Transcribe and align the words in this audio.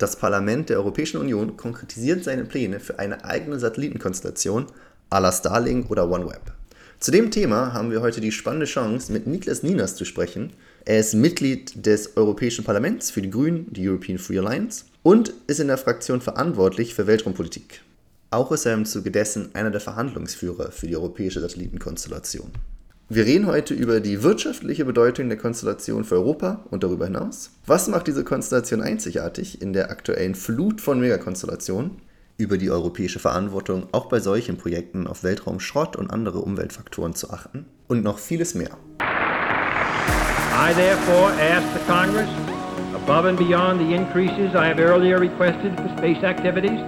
Das 0.00 0.16
Parlament 0.16 0.70
der 0.70 0.78
Europäischen 0.78 1.18
Union 1.18 1.58
konkretisiert 1.58 2.24
seine 2.24 2.46
Pläne 2.46 2.80
für 2.80 2.98
eine 2.98 3.22
eigene 3.26 3.58
Satellitenkonstellation 3.58 4.64
à 5.10 5.20
la 5.20 5.30
Starlink 5.30 5.90
oder 5.90 6.10
OneWeb. 6.10 6.40
Zu 7.00 7.10
dem 7.10 7.30
Thema 7.30 7.74
haben 7.74 7.90
wir 7.90 8.00
heute 8.00 8.22
die 8.22 8.32
spannende 8.32 8.64
Chance, 8.64 9.12
mit 9.12 9.26
Niklas 9.26 9.62
Ninas 9.62 9.96
zu 9.96 10.06
sprechen. 10.06 10.54
Er 10.86 11.00
ist 11.00 11.12
Mitglied 11.12 11.84
des 11.84 12.16
Europäischen 12.16 12.64
Parlaments 12.64 13.10
für 13.10 13.20
die 13.20 13.28
Grünen, 13.28 13.70
die 13.74 13.86
European 13.86 14.16
Free 14.16 14.38
Alliance, 14.38 14.86
und 15.02 15.34
ist 15.48 15.60
in 15.60 15.68
der 15.68 15.76
Fraktion 15.76 16.22
verantwortlich 16.22 16.94
für 16.94 17.06
Weltraumpolitik. 17.06 17.82
Auch 18.30 18.52
ist 18.52 18.64
er 18.64 18.72
im 18.72 18.86
Zuge 18.86 19.10
dessen 19.10 19.54
einer 19.54 19.70
der 19.70 19.82
Verhandlungsführer 19.82 20.72
für 20.72 20.86
die 20.86 20.96
europäische 20.96 21.42
Satellitenkonstellation. 21.42 22.50
Wir 23.12 23.26
reden 23.26 23.48
heute 23.48 23.74
über 23.74 23.98
die 23.98 24.22
wirtschaftliche 24.22 24.84
Bedeutung 24.84 25.28
der 25.28 25.36
Konstellation 25.36 26.04
für 26.04 26.14
Europa 26.14 26.60
und 26.70 26.84
darüber 26.84 27.06
hinaus. 27.06 27.50
Was 27.66 27.88
macht 27.88 28.06
diese 28.06 28.22
Konstellation 28.22 28.82
einzigartig 28.82 29.60
in 29.60 29.72
der 29.72 29.90
aktuellen 29.90 30.36
Flut 30.36 30.80
von 30.80 31.00
Megakonstellationen? 31.00 32.02
Über 32.36 32.56
die 32.56 32.70
europäische 32.70 33.18
Verantwortung, 33.18 33.88
auch 33.90 34.06
bei 34.06 34.20
solchen 34.20 34.58
Projekten 34.58 35.08
auf 35.08 35.24
Weltraumschrott 35.24 35.96
und 35.96 36.12
andere 36.12 36.38
Umweltfaktoren 36.38 37.16
zu 37.16 37.30
achten. 37.30 37.66
Und 37.88 38.04
noch 38.04 38.20
vieles 38.20 38.54
mehr. 38.54 38.78
I 39.00 40.72
therefore 40.72 41.32
ask 41.32 41.66
the 41.74 41.80
Congress, 41.88 42.30
above 42.94 43.28
and 43.28 43.36
beyond 43.36 43.80
the 43.80 43.92
increases 43.92 44.54
I 44.54 44.68
have 44.68 44.80
earlier 44.80 45.18
requested 45.20 45.74
for 45.80 45.88
space 45.98 46.22
activities, 46.22 46.78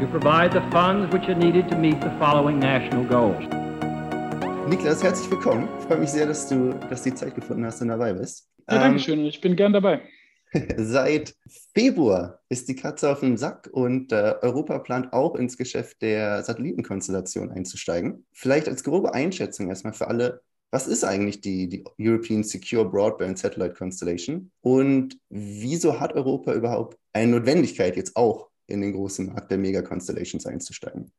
to 0.00 0.06
provide 0.10 0.52
the 0.54 0.62
funds 0.70 1.12
which 1.12 1.28
are 1.28 1.36
needed 1.38 1.68
to 1.68 1.76
meet 1.76 2.00
the 2.00 2.12
following 2.18 2.58
national 2.58 3.04
goals. 3.04 3.44
Niklas, 4.74 5.04
herzlich 5.04 5.30
willkommen. 5.30 5.68
Ich 5.78 5.84
freue 5.84 5.98
mich 5.98 6.10
sehr, 6.10 6.26
dass 6.26 6.48
du 6.48 6.70
dass 6.90 7.04
die 7.04 7.14
Zeit 7.14 7.36
gefunden 7.36 7.64
hast 7.64 7.80
und 7.80 7.86
dabei 7.86 8.12
bist. 8.12 8.50
Ja, 8.68 8.80
danke 8.80 8.98
schön. 8.98 9.20
Ähm, 9.20 9.26
ich 9.26 9.40
bin 9.40 9.54
gern 9.54 9.72
dabei. 9.72 10.02
Seit 10.76 11.36
Februar 11.76 12.40
ist 12.48 12.68
die 12.68 12.74
Katze 12.74 13.08
auf 13.12 13.20
dem 13.20 13.36
Sack 13.36 13.70
und 13.70 14.10
äh, 14.10 14.34
Europa 14.42 14.80
plant 14.80 15.12
auch 15.12 15.36
ins 15.36 15.56
Geschäft 15.56 16.02
der 16.02 16.42
Satellitenkonstellation 16.42 17.52
einzusteigen. 17.52 18.26
Vielleicht 18.32 18.66
als 18.66 18.82
grobe 18.82 19.14
Einschätzung 19.14 19.68
erstmal 19.68 19.92
für 19.92 20.08
alle, 20.08 20.42
was 20.72 20.88
ist 20.88 21.04
eigentlich 21.04 21.40
die, 21.40 21.68
die 21.68 21.84
European 22.00 22.42
Secure 22.42 22.84
Broadband 22.84 23.38
Satellite 23.38 23.74
Constellation 23.74 24.50
und 24.60 25.16
wieso 25.28 26.00
hat 26.00 26.14
Europa 26.14 26.52
überhaupt 26.52 26.98
eine 27.12 27.30
Notwendigkeit, 27.30 27.96
jetzt 27.96 28.16
auch 28.16 28.48
in 28.66 28.80
den 28.80 28.92
großen 28.92 29.26
Markt 29.26 29.52
der 29.52 29.58
Mega-Constellations 29.58 30.46
einzusteigen? 30.46 31.12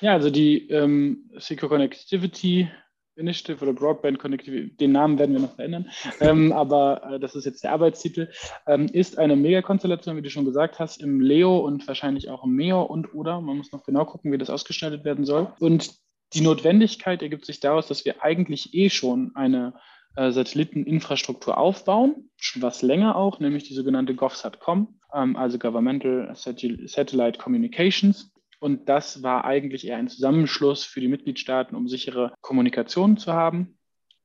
Ja, 0.00 0.14
also 0.14 0.30
die 0.30 0.68
ähm, 0.70 1.30
Secure 1.36 1.68
Connectivity 1.68 2.70
Initiative 3.16 3.62
oder 3.62 3.72
Broadband 3.72 4.18
Connectivity, 4.18 4.76
den 4.76 4.92
Namen 4.92 5.18
werden 5.18 5.32
wir 5.32 5.40
noch 5.40 5.54
verändern, 5.54 5.90
ähm, 6.20 6.52
aber 6.52 7.14
äh, 7.14 7.20
das 7.20 7.34
ist 7.34 7.44
jetzt 7.44 7.64
der 7.64 7.72
Arbeitstitel, 7.72 8.28
ähm, 8.66 8.86
ist 8.86 9.18
eine 9.18 9.36
Megakonstellation, 9.36 10.16
wie 10.16 10.22
du 10.22 10.30
schon 10.30 10.44
gesagt 10.44 10.78
hast, 10.78 11.02
im 11.02 11.20
Leo 11.20 11.58
und 11.58 11.86
wahrscheinlich 11.88 12.30
auch 12.30 12.44
im 12.44 12.52
Meo 12.52 12.82
und 12.82 13.14
oder, 13.14 13.40
man 13.40 13.56
muss 13.56 13.72
noch 13.72 13.84
genau 13.84 14.04
gucken, 14.04 14.32
wie 14.32 14.38
das 14.38 14.50
ausgestaltet 14.50 15.04
werden 15.04 15.24
soll. 15.24 15.52
Und 15.60 15.94
die 16.34 16.40
Notwendigkeit 16.40 17.22
ergibt 17.22 17.46
sich 17.46 17.60
daraus, 17.60 17.86
dass 17.86 18.04
wir 18.04 18.22
eigentlich 18.22 18.74
eh 18.74 18.90
schon 18.90 19.32
eine 19.34 19.74
äh, 20.16 20.30
Satelliteninfrastruktur 20.30 21.56
aufbauen, 21.58 22.30
schon 22.36 22.62
was 22.62 22.82
länger 22.82 23.16
auch, 23.16 23.38
nämlich 23.38 23.64
die 23.64 23.74
sogenannte 23.74 24.14
GovSatcom, 24.14 24.98
ähm, 25.14 25.36
also 25.36 25.58
Governmental 25.58 26.34
Satellite 26.34 27.38
Communications. 27.38 28.32
Und 28.66 28.88
das 28.88 29.22
war 29.22 29.44
eigentlich 29.44 29.86
eher 29.86 29.96
ein 29.96 30.08
Zusammenschluss 30.08 30.82
für 30.82 31.00
die 31.00 31.06
Mitgliedstaaten, 31.06 31.76
um 31.76 31.86
sichere 31.86 32.34
Kommunikation 32.40 33.16
zu 33.16 33.32
haben 33.32 33.78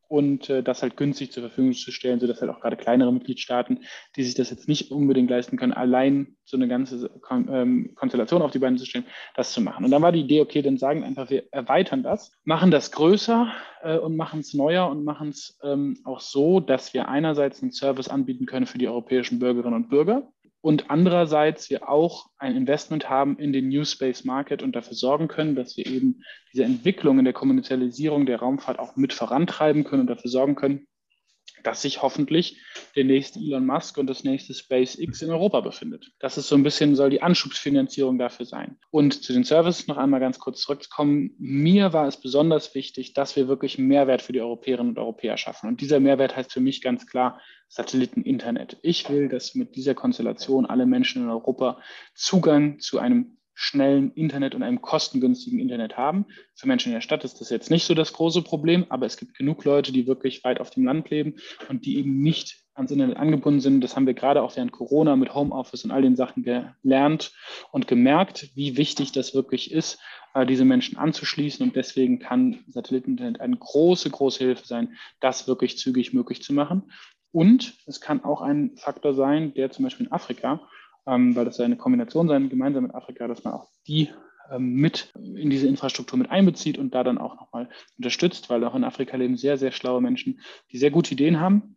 und 0.07 0.49
äh, 0.49 0.63
das 0.63 0.81
halt 0.81 0.97
günstig 0.97 1.31
zur 1.31 1.43
Verfügung 1.43 1.73
zu 1.73 1.91
stellen, 1.91 2.19
sodass 2.19 2.41
halt 2.41 2.49
auch 2.49 2.59
gerade 2.59 2.75
kleinere 2.75 3.13
Mitgliedstaaten, 3.13 3.81
die 4.15 4.23
sich 4.23 4.33
das 4.33 4.49
jetzt 4.49 4.67
nicht 4.67 4.89
unbedingt 4.89 5.29
leisten 5.29 5.57
können, 5.57 5.73
allein 5.73 6.37
so 6.43 6.57
eine 6.57 6.67
ganze 6.67 7.07
Kon 7.21 7.49
ähm, 7.51 7.93
Konstellation 7.93 8.41
auf 8.41 8.49
die 8.49 8.57
Beine 8.57 8.77
zu 8.77 8.87
stellen, 8.87 9.05
das 9.35 9.53
zu 9.53 9.61
machen. 9.61 9.85
Und 9.85 9.91
dann 9.91 10.01
war 10.01 10.11
die 10.11 10.21
Idee, 10.21 10.41
okay, 10.41 10.63
dann 10.63 10.79
sagen 10.79 11.03
einfach, 11.03 11.29
wir 11.29 11.43
erweitern 11.51 12.01
das, 12.01 12.31
machen 12.43 12.71
das 12.71 12.91
größer 12.91 13.53
äh, 13.83 13.99
und 13.99 14.17
machen 14.17 14.39
es 14.39 14.55
neuer 14.55 14.89
und 14.89 15.03
machen 15.03 15.29
es 15.29 15.59
ähm, 15.61 15.99
auch 16.03 16.19
so, 16.19 16.59
dass 16.59 16.95
wir 16.95 17.09
einerseits 17.09 17.61
einen 17.61 17.73
Service 17.73 18.07
anbieten 18.07 18.47
können 18.47 18.65
für 18.65 18.79
die 18.79 18.87
europäischen 18.87 19.37
Bürgerinnen 19.37 19.75
und 19.75 19.89
Bürger, 19.89 20.27
und 20.61 20.91
andererseits 20.91 21.69
wir 21.69 21.89
auch 21.89 22.27
ein 22.37 22.55
Investment 22.55 23.09
haben 23.09 23.37
in 23.37 23.51
den 23.51 23.69
New 23.69 23.83
Space 23.83 24.23
Market 24.23 24.61
und 24.61 24.75
dafür 24.75 24.93
sorgen 24.93 25.27
können, 25.27 25.55
dass 25.55 25.75
wir 25.75 25.87
eben 25.87 26.21
diese 26.53 26.63
Entwicklung 26.63 27.17
in 27.17 27.25
der 27.25 27.33
Kommerzialisierung 27.33 28.25
der 28.27 28.39
Raumfahrt 28.39 28.79
auch 28.79 28.95
mit 28.95 29.11
vorantreiben 29.11 29.83
können 29.83 30.01
und 30.01 30.07
dafür 30.07 30.29
sorgen 30.29 30.55
können, 30.55 30.87
dass 31.63 31.81
sich 31.81 32.01
hoffentlich 32.01 32.59
der 32.95 33.03
nächste 33.03 33.39
Elon 33.39 33.65
Musk 33.65 33.97
und 33.97 34.07
das 34.07 34.23
nächste 34.23 34.53
SpaceX 34.53 35.21
in 35.21 35.29
Europa 35.29 35.61
befindet. 35.61 36.11
Das 36.19 36.37
ist 36.37 36.47
so 36.47 36.55
ein 36.55 36.63
bisschen, 36.63 36.95
soll 36.95 37.09
die 37.09 37.21
Anschubsfinanzierung 37.21 38.17
dafür 38.17 38.45
sein. 38.45 38.77
Und 38.89 39.23
zu 39.23 39.33
den 39.33 39.43
Services 39.43 39.87
noch 39.87 39.97
einmal 39.97 40.19
ganz 40.19 40.39
kurz 40.39 40.61
zurückzukommen. 40.61 41.35
Mir 41.37 41.93
war 41.93 42.07
es 42.07 42.17
besonders 42.17 42.73
wichtig, 42.75 43.13
dass 43.13 43.35
wir 43.35 43.47
wirklich 43.47 43.77
einen 43.77 43.87
Mehrwert 43.87 44.21
für 44.21 44.33
die 44.33 44.41
Europäerinnen 44.41 44.91
und 44.91 44.99
Europäer 44.99 45.37
schaffen. 45.37 45.67
Und 45.67 45.81
dieser 45.81 45.99
Mehrwert 45.99 46.35
heißt 46.35 46.51
für 46.51 46.61
mich 46.61 46.81
ganz 46.81 47.07
klar 47.07 47.39
Satelliteninternet. 47.67 48.77
Ich 48.81 49.09
will, 49.09 49.29
dass 49.29 49.55
mit 49.55 49.75
dieser 49.75 49.95
Konstellation 49.95 50.65
alle 50.65 50.85
Menschen 50.85 51.23
in 51.23 51.29
Europa 51.29 51.79
Zugang 52.13 52.79
zu 52.79 52.99
einem 52.99 53.37
schnellen 53.61 54.11
Internet 54.13 54.55
und 54.55 54.63
einem 54.63 54.81
kostengünstigen 54.81 55.59
Internet 55.59 55.95
haben. 55.95 56.25
Für 56.55 56.67
Menschen 56.67 56.89
in 56.89 56.95
der 56.95 57.01
Stadt 57.01 57.23
ist 57.23 57.39
das 57.41 57.51
jetzt 57.51 57.69
nicht 57.69 57.85
so 57.85 57.93
das 57.93 58.11
große 58.11 58.41
Problem, 58.41 58.87
aber 58.89 59.05
es 59.05 59.17
gibt 59.17 59.37
genug 59.37 59.63
Leute, 59.65 59.91
die 59.91 60.07
wirklich 60.07 60.43
weit 60.43 60.59
auf 60.59 60.71
dem 60.71 60.83
Land 60.83 61.11
leben 61.11 61.35
und 61.69 61.85
die 61.85 61.99
eben 61.99 62.21
nicht 62.21 62.63
ans 62.73 62.89
Internet 62.89 63.17
angebunden 63.17 63.59
sind. 63.59 63.81
Das 63.81 63.95
haben 63.95 64.07
wir 64.07 64.15
gerade 64.15 64.41
auch 64.41 64.55
während 64.55 64.71
Corona 64.71 65.15
mit 65.15 65.35
Homeoffice 65.35 65.85
und 65.85 65.91
all 65.91 66.01
den 66.01 66.15
Sachen 66.15 66.41
gelernt 66.41 67.33
und 67.71 67.87
gemerkt, 67.87 68.49
wie 68.55 68.77
wichtig 68.77 69.11
das 69.11 69.35
wirklich 69.35 69.71
ist, 69.71 69.99
äh, 70.33 70.43
diese 70.43 70.65
Menschen 70.65 70.97
anzuschließen. 70.97 71.63
Und 71.63 71.75
deswegen 71.75 72.17
kann 72.17 72.63
Satelliteninternet 72.67 73.41
eine 73.41 73.57
große, 73.57 74.09
große 74.09 74.43
Hilfe 74.43 74.65
sein, 74.65 74.95
das 75.19 75.47
wirklich 75.47 75.77
zügig 75.77 76.13
möglich 76.13 76.41
zu 76.41 76.51
machen. 76.51 76.91
Und 77.31 77.75
es 77.85 78.01
kann 78.01 78.23
auch 78.23 78.41
ein 78.41 78.75
Faktor 78.75 79.13
sein, 79.13 79.53
der 79.53 79.69
zum 79.69 79.83
Beispiel 79.83 80.07
in 80.07 80.11
Afrika 80.11 80.61
ähm, 81.07 81.35
weil 81.35 81.45
das 81.45 81.57
ja 81.57 81.65
eine 81.65 81.77
Kombination 81.77 82.27
sein, 82.27 82.49
gemeinsam 82.49 82.83
mit 82.83 82.95
Afrika, 82.95 83.27
dass 83.27 83.43
man 83.43 83.53
auch 83.53 83.67
die 83.87 84.09
ähm, 84.51 84.73
mit 84.73 85.11
in 85.15 85.49
diese 85.49 85.67
Infrastruktur 85.67 86.19
mit 86.19 86.29
einbezieht 86.29 86.77
und 86.77 86.93
da 86.93 87.03
dann 87.03 87.17
auch 87.17 87.35
nochmal 87.35 87.69
unterstützt, 87.97 88.49
weil 88.49 88.63
auch 88.63 88.75
in 88.75 88.83
Afrika 88.83 89.17
leben 89.17 89.37
sehr, 89.37 89.57
sehr 89.57 89.71
schlaue 89.71 90.01
Menschen, 90.01 90.41
die 90.71 90.77
sehr 90.77 90.91
gute 90.91 91.13
Ideen 91.13 91.39
haben, 91.39 91.75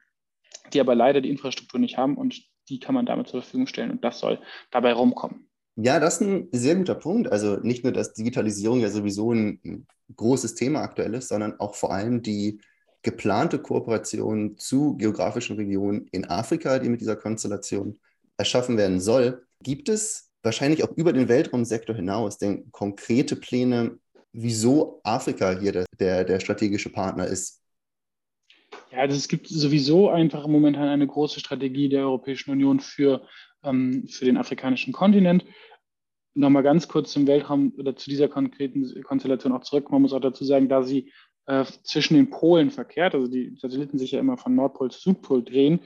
die 0.72 0.80
aber 0.80 0.94
leider 0.94 1.20
die 1.20 1.30
Infrastruktur 1.30 1.80
nicht 1.80 1.96
haben 1.96 2.16
und 2.16 2.42
die 2.68 2.80
kann 2.80 2.94
man 2.94 3.06
damit 3.06 3.28
zur 3.28 3.42
Verfügung 3.42 3.66
stellen 3.66 3.90
und 3.90 4.04
das 4.04 4.18
soll 4.18 4.40
dabei 4.70 4.92
rumkommen. 4.92 5.48
Ja, 5.76 5.98
das 5.98 6.20
ist 6.20 6.26
ein 6.26 6.48
sehr 6.52 6.76
guter 6.76 6.94
Punkt. 6.94 7.30
Also 7.30 7.56
nicht 7.56 7.82
nur, 7.82 7.92
dass 7.92 8.14
Digitalisierung 8.14 8.80
ja 8.80 8.90
sowieso 8.90 9.32
ein 9.32 9.86
großes 10.14 10.54
Thema 10.54 10.82
aktuell 10.82 11.14
ist, 11.14 11.28
sondern 11.28 11.58
auch 11.58 11.74
vor 11.74 11.92
allem 11.92 12.22
die 12.22 12.60
geplante 13.02 13.58
Kooperation 13.58 14.56
zu 14.56 14.96
geografischen 14.96 15.56
Regionen 15.56 16.06
in 16.12 16.24
Afrika, 16.24 16.78
die 16.78 16.88
mit 16.88 17.00
dieser 17.00 17.16
Konstellation 17.16 17.98
erschaffen 18.36 18.76
werden 18.76 19.00
soll, 19.00 19.46
gibt 19.62 19.88
es 19.88 20.30
wahrscheinlich 20.42 20.84
auch 20.84 20.96
über 20.96 21.12
den 21.12 21.28
Weltraumsektor 21.28 21.96
hinaus 21.96 22.38
denn 22.38 22.70
konkrete 22.70 23.36
Pläne, 23.36 23.98
wieso 24.32 25.00
Afrika 25.04 25.58
hier 25.58 25.72
der, 25.72 25.86
der, 25.98 26.24
der 26.24 26.40
strategische 26.40 26.90
Partner 26.90 27.26
ist? 27.26 27.62
Ja, 28.90 28.98
also 28.98 29.16
es 29.16 29.28
gibt 29.28 29.48
sowieso 29.48 30.10
einfach 30.10 30.46
momentan 30.46 30.88
eine 30.88 31.06
große 31.06 31.40
Strategie 31.40 31.88
der 31.88 32.02
Europäischen 32.02 32.50
Union 32.50 32.80
für, 32.80 33.26
ähm, 33.62 34.06
für 34.08 34.24
den 34.24 34.36
afrikanischen 34.36 34.92
Kontinent. 34.92 35.44
Nochmal 36.34 36.64
ganz 36.64 36.88
kurz 36.88 37.12
zum 37.12 37.26
Weltraum 37.26 37.72
oder 37.78 37.96
zu 37.96 38.10
dieser 38.10 38.28
konkreten 38.28 39.02
Konstellation 39.04 39.52
auch 39.52 39.62
zurück. 39.62 39.90
Man 39.90 40.02
muss 40.02 40.12
auch 40.12 40.20
dazu 40.20 40.44
sagen, 40.44 40.68
da 40.68 40.82
sie 40.82 41.12
äh, 41.46 41.64
zwischen 41.84 42.14
den 42.14 42.30
Polen 42.30 42.70
verkehrt, 42.70 43.14
also 43.14 43.28
die 43.28 43.56
Satelliten 43.60 43.98
sich 43.98 44.12
ja 44.12 44.20
immer 44.20 44.36
von 44.36 44.54
Nordpol 44.54 44.90
zu 44.90 45.00
Südpol 45.00 45.44
drehen, 45.44 45.80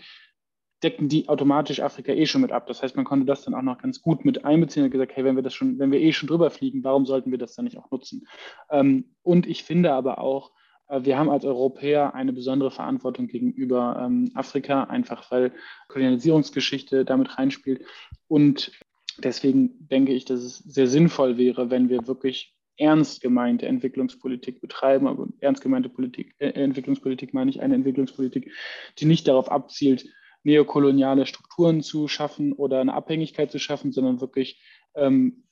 decken 0.82 1.08
die 1.08 1.28
automatisch 1.28 1.80
Afrika 1.80 2.12
eh 2.12 2.26
schon 2.26 2.42
mit 2.42 2.52
ab. 2.52 2.66
Das 2.66 2.82
heißt, 2.82 2.96
man 2.96 3.04
konnte 3.04 3.26
das 3.26 3.42
dann 3.42 3.54
auch 3.54 3.62
noch 3.62 3.78
ganz 3.78 4.00
gut 4.00 4.24
mit 4.24 4.44
einbeziehen 4.44 4.84
und 4.84 4.90
gesagt, 4.90 5.12
hey, 5.14 5.24
wenn 5.24 5.36
wir 5.36 5.42
das 5.42 5.54
schon, 5.54 5.78
wenn 5.78 5.90
wir 5.90 6.00
eh 6.00 6.12
schon 6.12 6.28
drüber 6.28 6.50
fliegen, 6.50 6.84
warum 6.84 7.06
sollten 7.06 7.30
wir 7.30 7.38
das 7.38 7.54
dann 7.54 7.64
nicht 7.64 7.78
auch 7.78 7.90
nutzen? 7.90 8.26
Ähm, 8.70 9.16
und 9.22 9.46
ich 9.46 9.64
finde 9.64 9.92
aber 9.92 10.18
auch, 10.18 10.52
äh, 10.88 11.00
wir 11.02 11.18
haben 11.18 11.30
als 11.30 11.44
Europäer 11.44 12.14
eine 12.14 12.32
besondere 12.32 12.70
Verantwortung 12.70 13.26
gegenüber 13.26 14.00
ähm, 14.04 14.30
Afrika, 14.34 14.84
einfach 14.84 15.30
weil 15.30 15.52
Kolonialisierungsgeschichte 15.88 17.04
damit 17.04 17.38
reinspielt. 17.38 17.84
Und 18.28 18.72
deswegen 19.18 19.88
denke 19.88 20.12
ich, 20.12 20.24
dass 20.24 20.40
es 20.40 20.58
sehr 20.58 20.86
sinnvoll 20.86 21.38
wäre, 21.38 21.70
wenn 21.70 21.88
wir 21.88 22.06
wirklich 22.06 22.54
ernst 22.76 23.20
gemeinte 23.20 23.66
Entwicklungspolitik 23.66 24.60
betreiben, 24.60 25.08
aber 25.08 25.26
ernst 25.40 25.62
gemeinte 25.62 25.88
Politik, 25.88 26.34
äh, 26.38 26.50
Entwicklungspolitik 26.50 27.34
meine 27.34 27.50
ich 27.50 27.60
eine 27.60 27.74
Entwicklungspolitik, 27.74 28.52
die 28.98 29.06
nicht 29.06 29.26
darauf 29.26 29.50
abzielt, 29.50 30.06
neokoloniale 30.44 31.26
Strukturen 31.26 31.82
zu 31.82 32.08
schaffen 32.08 32.52
oder 32.52 32.80
eine 32.80 32.94
Abhängigkeit 32.94 33.50
zu 33.50 33.58
schaffen, 33.58 33.92
sondern 33.92 34.20
wirklich 34.20 34.62
ähm, 34.94 35.44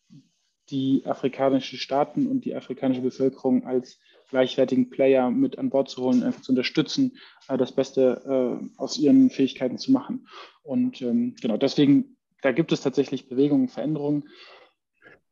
die 0.70 1.02
afrikanischen 1.04 1.78
Staaten 1.78 2.26
und 2.26 2.44
die 2.44 2.54
afrikanische 2.54 3.02
Bevölkerung 3.02 3.64
als 3.66 3.98
gleichwertigen 4.30 4.90
Player 4.90 5.30
mit 5.30 5.58
an 5.58 5.70
Bord 5.70 5.88
zu 5.88 6.02
holen, 6.02 6.24
einfach 6.24 6.42
zu 6.42 6.52
unterstützen, 6.52 7.18
äh, 7.48 7.56
das 7.56 7.72
Beste 7.72 8.60
äh, 8.60 8.80
aus 8.80 8.98
ihren 8.98 9.30
Fähigkeiten 9.30 9.78
zu 9.78 9.92
machen. 9.92 10.26
Und 10.62 11.00
ähm, 11.02 11.36
genau 11.40 11.56
deswegen 11.56 12.16
da 12.46 12.52
gibt 12.52 12.70
es 12.72 12.80
tatsächlich 12.80 13.28
Bewegungen, 13.28 13.68
Veränderungen. 13.68 14.28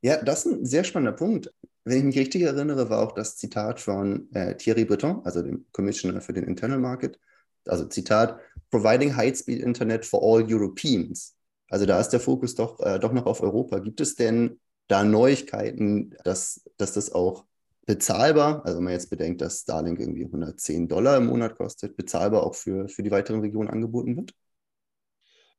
Ja, 0.02 0.22
das 0.22 0.46
ist 0.46 0.52
ein 0.52 0.66
sehr 0.66 0.84
spannender 0.84 1.16
Punkt. 1.16 1.52
Wenn 1.84 1.98
ich 1.98 2.04
mich 2.04 2.18
richtig 2.18 2.42
erinnere, 2.42 2.90
war 2.90 3.06
auch 3.06 3.12
das 3.12 3.36
Zitat 3.36 3.80
von 3.80 4.28
äh, 4.34 4.56
Thierry 4.56 4.84
Breton, 4.84 5.20
also 5.24 5.42
dem 5.42 5.66
Commissioner 5.72 6.20
für 6.20 6.32
den 6.32 6.44
Internal 6.44 6.78
Market, 6.78 7.20
also 7.66 7.86
Zitat, 7.86 8.38
Providing 8.70 9.16
High-Speed 9.16 9.60
Internet 9.60 10.04
for 10.04 10.20
all 10.22 10.44
Europeans. 10.46 11.36
Also 11.68 11.86
da 11.86 12.00
ist 12.00 12.10
der 12.10 12.20
Fokus 12.20 12.54
doch, 12.54 12.80
äh, 12.80 12.98
doch 12.98 13.12
noch 13.12 13.26
auf 13.26 13.40
Europa. 13.40 13.78
Gibt 13.78 14.00
es 14.00 14.14
denn 14.14 14.60
da 14.88 15.04
Neuigkeiten, 15.04 16.14
dass, 16.24 16.62
dass 16.76 16.92
das 16.92 17.12
auch 17.12 17.44
bezahlbar, 17.86 18.64
also 18.64 18.78
wenn 18.78 18.84
man 18.84 18.92
jetzt 18.92 19.10
bedenkt, 19.10 19.40
dass 19.40 19.60
Starlink 19.60 20.00
irgendwie 20.00 20.24
110 20.24 20.88
Dollar 20.88 21.18
im 21.18 21.26
Monat 21.26 21.56
kostet, 21.56 21.96
bezahlbar 21.96 22.44
auch 22.44 22.54
für, 22.54 22.88
für 22.88 23.02
die 23.02 23.10
weiteren 23.10 23.40
Regionen 23.40 23.68
angeboten 23.68 24.16
wird? 24.16 24.32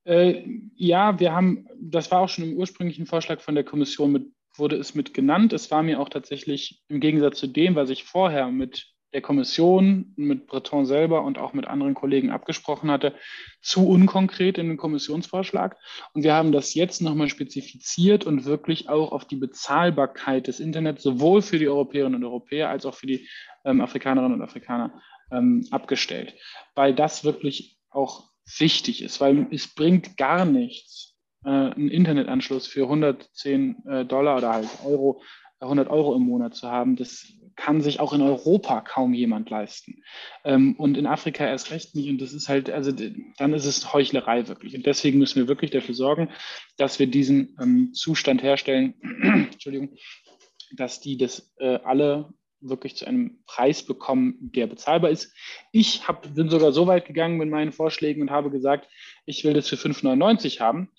Äh, 0.05 0.43
ja, 0.75 1.19
wir 1.19 1.33
haben, 1.33 1.67
das 1.79 2.11
war 2.11 2.21
auch 2.21 2.29
schon 2.29 2.45
im 2.45 2.57
ursprünglichen 2.57 3.05
Vorschlag 3.05 3.41
von 3.41 3.55
der 3.55 3.63
Kommission 3.63 4.11
mit, 4.11 4.27
wurde 4.55 4.77
es 4.77 4.95
mit 4.95 5.13
genannt. 5.13 5.53
Es 5.53 5.71
war 5.71 5.83
mir 5.83 5.99
auch 5.99 6.09
tatsächlich 6.09 6.83
im 6.87 6.99
Gegensatz 6.99 7.39
zu 7.39 7.47
dem, 7.47 7.75
was 7.75 7.89
ich 7.89 8.03
vorher 8.03 8.49
mit 8.49 8.94
der 9.13 9.21
Kommission, 9.21 10.13
mit 10.17 10.47
Breton 10.47 10.85
selber 10.85 11.23
und 11.23 11.37
auch 11.37 11.53
mit 11.53 11.67
anderen 11.67 11.93
Kollegen 11.93 12.31
abgesprochen 12.31 12.91
hatte, 12.91 13.13
zu 13.61 13.87
unkonkret 13.87 14.57
in 14.57 14.67
den 14.67 14.77
Kommissionsvorschlag. 14.77 15.77
Und 16.13 16.23
wir 16.23 16.33
haben 16.33 16.51
das 16.51 16.73
jetzt 16.73 17.01
nochmal 17.01 17.29
spezifiziert 17.29 18.25
und 18.25 18.45
wirklich 18.45 18.89
auch 18.89 19.11
auf 19.11 19.25
die 19.25 19.37
Bezahlbarkeit 19.37 20.47
des 20.47 20.59
Internets 20.59 21.03
sowohl 21.03 21.41
für 21.41 21.59
die 21.59 21.67
Europäerinnen 21.67 22.15
und 22.15 22.25
Europäer 22.25 22.69
als 22.69 22.85
auch 22.85 22.93
für 22.93 23.07
die 23.07 23.27
ähm, 23.63 23.81
Afrikanerinnen 23.81 24.39
und 24.39 24.41
Afrikaner 24.41 25.01
ähm, 25.31 25.65
abgestellt, 25.71 26.35
weil 26.75 26.93
das 26.93 27.23
wirklich 27.23 27.77
auch 27.89 28.29
wichtig 28.57 29.01
ist, 29.01 29.21
weil 29.21 29.47
es 29.51 29.73
bringt 29.73 30.17
gar 30.17 30.45
nichts, 30.45 31.15
äh, 31.45 31.49
einen 31.49 31.89
Internetanschluss 31.89 32.67
für 32.67 32.83
110 32.83 33.85
äh, 33.87 34.05
Dollar 34.05 34.37
oder 34.37 34.53
halt 34.53 34.67
Euro 34.85 35.21
100 35.59 35.89
Euro 35.89 36.15
im 36.15 36.23
Monat 36.23 36.55
zu 36.55 36.69
haben, 36.69 36.95
das 36.95 37.25
kann 37.55 37.81
sich 37.81 37.99
auch 37.99 38.13
in 38.13 38.21
Europa 38.21 38.81
kaum 38.81 39.13
jemand 39.13 39.49
leisten. 39.49 40.03
Ähm, 40.43 40.75
und 40.77 40.97
in 40.97 41.07
Afrika 41.07 41.45
erst 41.45 41.71
recht 41.71 41.95
nicht. 41.95 42.09
Und 42.09 42.21
das 42.21 42.33
ist 42.33 42.49
halt, 42.49 42.69
also 42.69 42.91
dann 42.91 43.53
ist 43.53 43.65
es 43.65 43.93
Heuchlerei 43.93 44.47
wirklich. 44.47 44.75
Und 44.75 44.85
deswegen 44.85 45.19
müssen 45.19 45.39
wir 45.39 45.47
wirklich 45.47 45.71
dafür 45.71 45.95
sorgen, 45.95 46.29
dass 46.77 46.99
wir 46.99 47.07
diesen 47.07 47.55
ähm, 47.61 47.93
Zustand 47.93 48.43
herstellen, 48.43 48.95
Entschuldigung, 49.51 49.95
dass 50.75 50.99
die 50.99 51.17
das 51.17 51.53
äh, 51.59 51.79
alle 51.83 52.33
wirklich 52.61 52.95
zu 52.95 53.05
einem 53.05 53.43
Preis 53.45 53.83
bekommen, 53.83 54.37
der 54.39 54.67
bezahlbar 54.67 55.11
ist. 55.11 55.33
Ich 55.71 56.07
hab, 56.07 56.33
bin 56.33 56.49
sogar 56.49 56.71
so 56.71 56.87
weit 56.87 57.05
gegangen 57.05 57.37
mit 57.37 57.49
meinen 57.49 57.71
Vorschlägen 57.71 58.21
und 58.21 58.31
habe 58.31 58.49
gesagt, 58.49 58.89
ich 59.25 59.43
will 59.43 59.53
das 59.53 59.69
für 59.69 59.75
5,99 59.75 60.59
haben. 60.59 60.89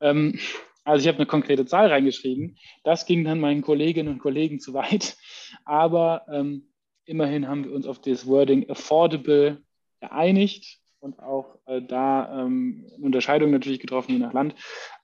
Ähm, 0.00 0.38
also 0.84 1.02
ich 1.02 1.08
habe 1.08 1.18
eine 1.18 1.26
konkrete 1.26 1.66
Zahl 1.66 1.88
reingeschrieben. 1.88 2.56
Das 2.84 3.06
ging 3.06 3.24
dann 3.24 3.40
meinen 3.40 3.62
Kolleginnen 3.62 4.14
und 4.14 4.18
Kollegen 4.18 4.60
zu 4.60 4.74
weit. 4.74 5.16
Aber 5.64 6.26
ähm, 6.32 6.68
immerhin 7.04 7.48
haben 7.48 7.64
wir 7.64 7.72
uns 7.72 7.86
auf 7.86 8.00
das 8.00 8.26
Wording 8.26 8.68
affordable 8.70 9.62
geeinigt 10.00 10.78
und 11.00 11.18
auch 11.18 11.58
äh, 11.66 11.82
da 11.82 12.42
ähm, 12.42 12.86
Unterscheidungen 13.00 13.52
natürlich 13.52 13.80
getroffen, 13.80 14.12
je 14.12 14.18
nach 14.18 14.32
Land. 14.32 14.54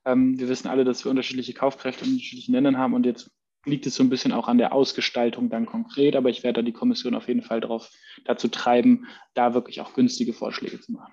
Ähm, 0.05 0.39
wir 0.39 0.49
wissen 0.49 0.69
alle, 0.69 0.85
dass 0.85 1.05
wir 1.05 1.11
unterschiedliche 1.11 1.55
Kaufkräfte 1.55 2.05
in 2.05 2.13
unterschiedlichen 2.13 2.53
Ländern 2.53 2.79
haben 2.79 2.95
und 2.95 3.07
jetzt 3.07 3.31
liegt 3.65 3.87
es 3.87 3.97
so 3.97 4.03
ein 4.05 4.11
bisschen 4.11 4.33
auch 4.33 4.47
an 4.47 4.59
der 4.59 4.73
Ausgestaltung 4.73 5.51
dann 5.51 5.67
konkret, 5.67 6.15
aber 6.15 6.31
ich 6.31 6.45
werde 6.45 6.61
da 6.61 6.63
die 6.63 6.73
Kommission 6.73 7.15
auf 7.15 7.27
jeden 7.27 7.43
Fall 7.43 7.61
darauf, 7.61 7.91
dazu 8.25 8.49
treiben, 8.49 9.07
da 9.35 9.55
wirklich 9.55 9.81
auch 9.81 9.93
günstige 9.95 10.33
Vorschläge 10.33 10.81
zu 10.81 10.93
machen. 10.93 11.13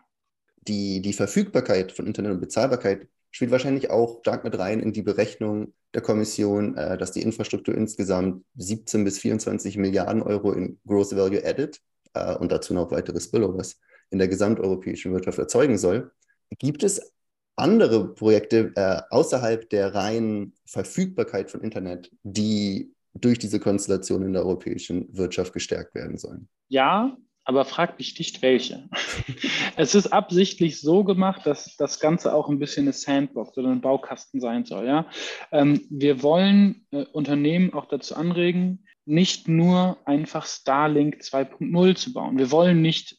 Die, 0.67 1.01
die 1.01 1.13
Verfügbarkeit 1.13 1.91
von 1.91 2.05
Internet 2.05 2.33
und 2.33 2.39
Bezahlbarkeit 2.39 3.07
spielt 3.33 3.51
wahrscheinlich 3.51 3.89
auch 3.89 4.19
stark 4.19 4.43
mit 4.43 4.57
rein 4.57 4.79
in 4.79 4.93
die 4.93 5.01
Berechnung 5.01 5.73
der 5.93 6.01
Kommission, 6.01 6.77
äh, 6.77 6.97
dass 6.97 7.11
die 7.11 7.21
Infrastruktur 7.21 7.75
insgesamt 7.75 8.45
17 8.55 9.03
bis 9.03 9.19
24 9.19 9.77
Milliarden 9.77 10.21
Euro 10.21 10.53
in 10.53 10.79
Gross 10.87 11.15
Value 11.15 11.43
Added 11.43 11.81
äh, 12.13 12.35
und 12.35 12.51
dazu 12.51 12.73
noch 12.73 12.91
weitere 12.91 13.19
Spillovers 13.19 13.79
in 14.11 14.19
der 14.19 14.27
gesamteuropäischen 14.27 15.11
Wirtschaft 15.11 15.39
erzeugen 15.39 15.77
soll. 15.77 16.11
Gibt 16.59 16.83
es 16.83 17.13
andere 17.55 18.13
Projekte 18.13 18.71
äh, 18.75 19.01
außerhalb 19.09 19.67
der 19.69 19.95
reinen 19.95 20.53
Verfügbarkeit 20.65 21.49
von 21.49 21.61
Internet, 21.61 22.11
die 22.21 22.93
durch 23.15 23.39
diese 23.39 23.59
Konstellation 23.59 24.23
in 24.23 24.33
der 24.33 24.43
europäischen 24.43 25.07
Wirtschaft 25.15 25.53
gestärkt 25.53 25.95
werden 25.95 26.17
sollen? 26.17 26.47
Ja, 26.67 27.17
aber 27.45 27.65
frag 27.65 27.97
mich 27.97 28.17
nicht 28.17 28.41
welche. 28.41 28.89
es 29.75 29.95
ist 29.95 30.07
absichtlich 30.07 30.79
so 30.79 31.03
gemacht, 31.03 31.45
dass 31.45 31.75
das 31.77 31.99
Ganze 31.99 32.33
auch 32.33 32.49
ein 32.49 32.59
bisschen 32.59 32.83
eine 32.83 32.93
Sandbox 32.93 33.57
oder 33.57 33.69
ein 33.69 33.81
Baukasten 33.81 34.39
sein 34.39 34.65
soll. 34.65 34.85
Ja? 34.87 35.07
Ähm, 35.51 35.85
wir 35.89 36.23
wollen 36.23 36.85
äh, 36.91 37.05
Unternehmen 37.11 37.73
auch 37.73 37.85
dazu 37.85 38.15
anregen, 38.15 38.85
nicht 39.05 39.47
nur 39.47 39.97
einfach 40.05 40.45
Starlink 40.45 41.17
2.0 41.21 41.95
zu 41.95 42.13
bauen. 42.13 42.37
Wir 42.37 42.51
wollen 42.51 42.81
nicht 42.81 43.17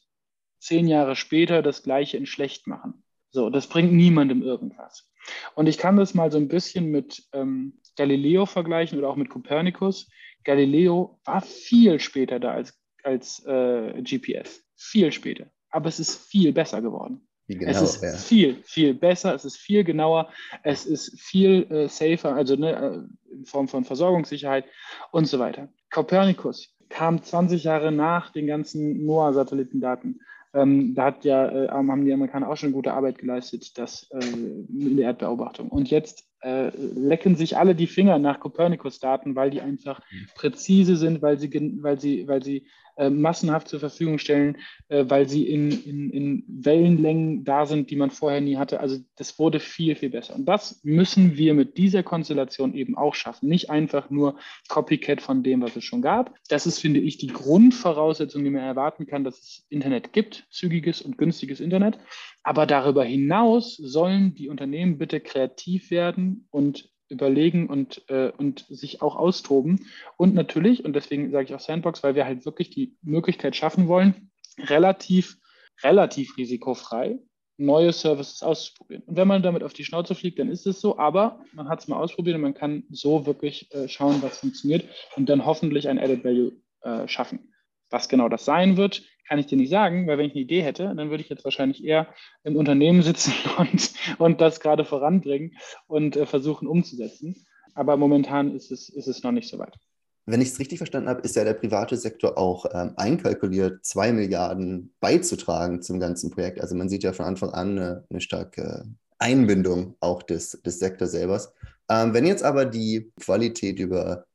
zehn 0.59 0.87
Jahre 0.87 1.15
später 1.15 1.61
das 1.61 1.83
Gleiche 1.83 2.17
in 2.17 2.25
schlecht 2.25 2.65
machen. 2.65 3.03
So, 3.29 3.49
das 3.49 3.67
bringt 3.67 3.93
niemandem 3.93 4.41
irgendwas. 4.41 5.11
Und 5.53 5.67
ich 5.67 5.77
kann 5.77 5.97
das 5.97 6.13
mal 6.13 6.31
so 6.31 6.37
ein 6.37 6.47
bisschen 6.47 6.89
mit 6.89 7.23
ähm, 7.33 7.79
Galileo 7.97 8.45
vergleichen 8.45 8.97
oder 8.97 9.09
auch 9.09 9.15
mit 9.15 9.29
Copernicus. 9.29 10.09
Galileo 10.43 11.19
war 11.25 11.41
viel 11.41 11.99
später 11.99 12.39
da 12.39 12.51
als 12.51 12.79
als 13.05 13.45
äh, 13.45 14.01
GPS. 14.01 14.63
Viel 14.75 15.11
später. 15.11 15.47
Aber 15.69 15.87
es 15.87 15.99
ist 15.99 16.17
viel 16.27 16.51
besser 16.53 16.81
geworden. 16.81 17.27
Genau, 17.47 17.69
es 17.69 17.81
ist 17.81 18.03
ja. 18.03 18.11
viel, 18.13 18.63
viel 18.63 18.93
besser, 18.95 19.35
es 19.35 19.45
ist 19.45 19.57
viel 19.57 19.83
genauer, 19.83 20.29
es 20.63 20.85
ist 20.85 21.19
viel 21.19 21.67
äh, 21.69 21.87
safer, 21.87 22.33
also 22.33 22.55
ne, 22.55 23.07
äh, 23.29 23.33
in 23.35 23.45
Form 23.45 23.67
von 23.67 23.83
Versorgungssicherheit 23.83 24.65
und 25.11 25.27
so 25.27 25.37
weiter. 25.37 25.69
Copernicus 25.91 26.75
kam 26.89 27.21
20 27.21 27.63
Jahre 27.63 27.91
nach 27.91 28.31
den 28.31 28.47
ganzen 28.47 29.05
NOAA-Satellitendaten. 29.05 30.21
Ähm, 30.55 30.95
da 30.95 31.05
hat 31.05 31.25
ja, 31.25 31.65
äh, 31.65 31.67
haben 31.67 32.05
die 32.05 32.13
Amerikaner 32.13 32.49
auch 32.49 32.57
schon 32.57 32.71
gute 32.71 32.93
Arbeit 32.93 33.19
geleistet, 33.19 33.77
das 33.77 34.09
äh, 34.11 34.25
in 34.25 34.97
der 34.97 35.07
Erdbeobachtung. 35.07 35.69
Und 35.69 35.91
jetzt 35.91 36.23
äh, 36.41 36.69
lecken 36.75 37.35
sich 37.35 37.57
alle 37.57 37.75
die 37.75 37.87
Finger 37.87 38.17
nach 38.17 38.39
Copernicus-Daten, 38.39 39.35
weil 39.35 39.51
die 39.51 39.61
einfach 39.61 39.99
mhm. 40.11 40.27
präzise 40.35 40.95
sind, 40.95 41.21
weil 41.21 41.37
sie, 41.37 41.51
weil 41.83 41.99
sie, 41.99 42.27
weil 42.27 42.41
sie 42.41 42.67
äh, 42.97 43.09
massenhaft 43.09 43.67
zur 43.67 43.79
Verfügung 43.79 44.17
stellen, 44.19 44.57
äh, 44.87 45.05
weil 45.07 45.27
sie 45.27 45.47
in, 45.49 45.71
in, 45.71 46.09
in 46.09 46.43
Wellenlängen 46.47 47.43
da 47.43 47.65
sind, 47.65 47.89
die 47.89 47.95
man 47.95 48.11
vorher 48.11 48.41
nie 48.41 48.57
hatte. 48.57 48.79
Also 48.79 48.99
das 49.15 49.37
wurde 49.37 49.59
viel, 49.59 49.95
viel 49.95 50.09
besser. 50.09 50.35
Und 50.35 50.45
das 50.45 50.81
müssen 50.83 51.37
wir 51.37 51.53
mit 51.53 51.77
dieser 51.77 52.03
Konstellation 52.03 52.73
eben 52.73 52.97
auch 52.97 53.15
schaffen. 53.15 53.49
Nicht 53.49 53.69
einfach 53.69 54.09
nur 54.09 54.37
Copycat 54.69 55.21
von 55.21 55.43
dem, 55.43 55.61
was 55.61 55.75
es 55.75 55.83
schon 55.83 56.01
gab. 56.01 56.33
Das 56.49 56.65
ist, 56.65 56.79
finde 56.79 56.99
ich, 56.99 57.17
die 57.17 57.27
Grundvoraussetzung, 57.27 58.43
die 58.43 58.49
man 58.49 58.63
erwarten 58.63 59.05
kann, 59.05 59.23
dass 59.23 59.39
es 59.39 59.65
Internet 59.69 60.13
gibt, 60.13 60.47
zügiges 60.49 61.01
und 61.01 61.17
günstiges 61.17 61.59
Internet. 61.59 61.97
Aber 62.43 62.65
darüber 62.65 63.03
hinaus 63.03 63.75
sollen 63.75 64.35
die 64.35 64.49
Unternehmen 64.49 64.97
bitte 64.97 65.19
kreativ 65.19 65.91
werden 65.91 66.47
und 66.51 66.89
überlegen 67.09 67.67
und, 67.67 68.03
äh, 68.09 68.31
und 68.37 68.65
sich 68.69 69.01
auch 69.01 69.15
austoben. 69.15 69.87
Und 70.17 70.33
natürlich, 70.33 70.85
und 70.85 70.93
deswegen 70.93 71.31
sage 71.31 71.45
ich 71.45 71.55
auch 71.55 71.59
Sandbox, 71.59 72.03
weil 72.03 72.15
wir 72.15 72.25
halt 72.25 72.45
wirklich 72.45 72.69
die 72.69 72.97
Möglichkeit 73.01 73.55
schaffen 73.55 73.87
wollen, 73.87 74.31
relativ, 74.57 75.37
relativ 75.83 76.37
risikofrei 76.37 77.19
neue 77.57 77.93
Services 77.93 78.43
auszuprobieren. 78.43 79.03
Und 79.05 79.15
wenn 79.15 79.27
man 79.27 79.41
damit 79.41 79.63
auf 79.63 79.73
die 79.73 79.85
Schnauze 79.85 80.15
fliegt, 80.15 80.39
dann 80.39 80.49
ist 80.49 80.67
es 80.67 80.81
so, 80.81 80.97
aber 80.97 81.39
man 81.53 81.69
hat 81.69 81.79
es 81.79 81.87
mal 81.87 81.97
ausprobiert 81.97 82.35
und 82.35 82.41
man 82.41 82.53
kann 82.53 82.83
so 82.89 83.25
wirklich 83.25 83.73
äh, 83.73 83.87
schauen, 83.87 84.21
was 84.21 84.39
funktioniert 84.39 84.85
und 85.15 85.29
dann 85.29 85.45
hoffentlich 85.45 85.87
ein 85.87 85.99
Added 85.99 86.23
Value 86.23 86.51
äh, 86.81 87.07
schaffen. 87.07 87.53
Was 87.95 88.09
genau 88.09 88.27
das 88.27 88.43
sein 88.43 88.75
wird, 88.75 89.03
kann 89.25 89.39
ich 89.39 89.45
dir 89.45 89.55
nicht 89.55 89.69
sagen, 89.69 90.05
weil 90.05 90.17
wenn 90.17 90.25
ich 90.25 90.33
eine 90.33 90.41
Idee 90.41 90.61
hätte, 90.61 90.93
dann 90.97 91.09
würde 91.09 91.23
ich 91.23 91.29
jetzt 91.29 91.45
wahrscheinlich 91.45 91.81
eher 91.81 92.07
im 92.43 92.57
Unternehmen 92.57 93.01
sitzen 93.01 93.31
und, 93.57 93.93
und 94.17 94.41
das 94.41 94.59
gerade 94.59 94.83
voranbringen 94.83 95.55
und 95.87 96.17
äh, 96.17 96.25
versuchen 96.25 96.67
umzusetzen. 96.67 97.47
Aber 97.73 97.95
momentan 97.95 98.53
ist 98.53 98.69
es, 98.69 98.89
ist 98.89 99.07
es 99.07 99.23
noch 99.23 99.31
nicht 99.31 99.47
so 99.47 99.59
weit. 99.59 99.77
Wenn 100.25 100.41
ich 100.41 100.49
es 100.49 100.59
richtig 100.59 100.79
verstanden 100.79 101.07
habe, 101.07 101.21
ist 101.21 101.37
ja 101.37 101.45
der 101.45 101.53
private 101.53 101.95
Sektor 101.95 102.37
auch 102.37 102.65
ähm, 102.73 102.91
einkalkuliert, 102.97 103.85
zwei 103.85 104.11
Milliarden 104.11 104.93
beizutragen 104.99 105.81
zum 105.81 106.01
ganzen 106.01 106.31
Projekt. 106.31 106.59
Also 106.59 106.75
man 106.75 106.89
sieht 106.89 107.03
ja 107.03 107.13
von 107.13 107.27
Anfang 107.27 107.51
an 107.51 107.77
eine, 107.77 108.03
eine 108.09 108.19
starke 108.19 108.83
Einbindung 109.19 109.95
auch 110.01 110.21
des, 110.21 110.61
des 110.65 110.79
Sektors 110.79 111.11
selber. 111.11 111.41
Ähm, 111.89 112.13
wenn 112.13 112.25
jetzt 112.25 112.43
aber 112.43 112.65
die 112.65 113.13
Qualität 113.21 113.79
über, 113.79 114.25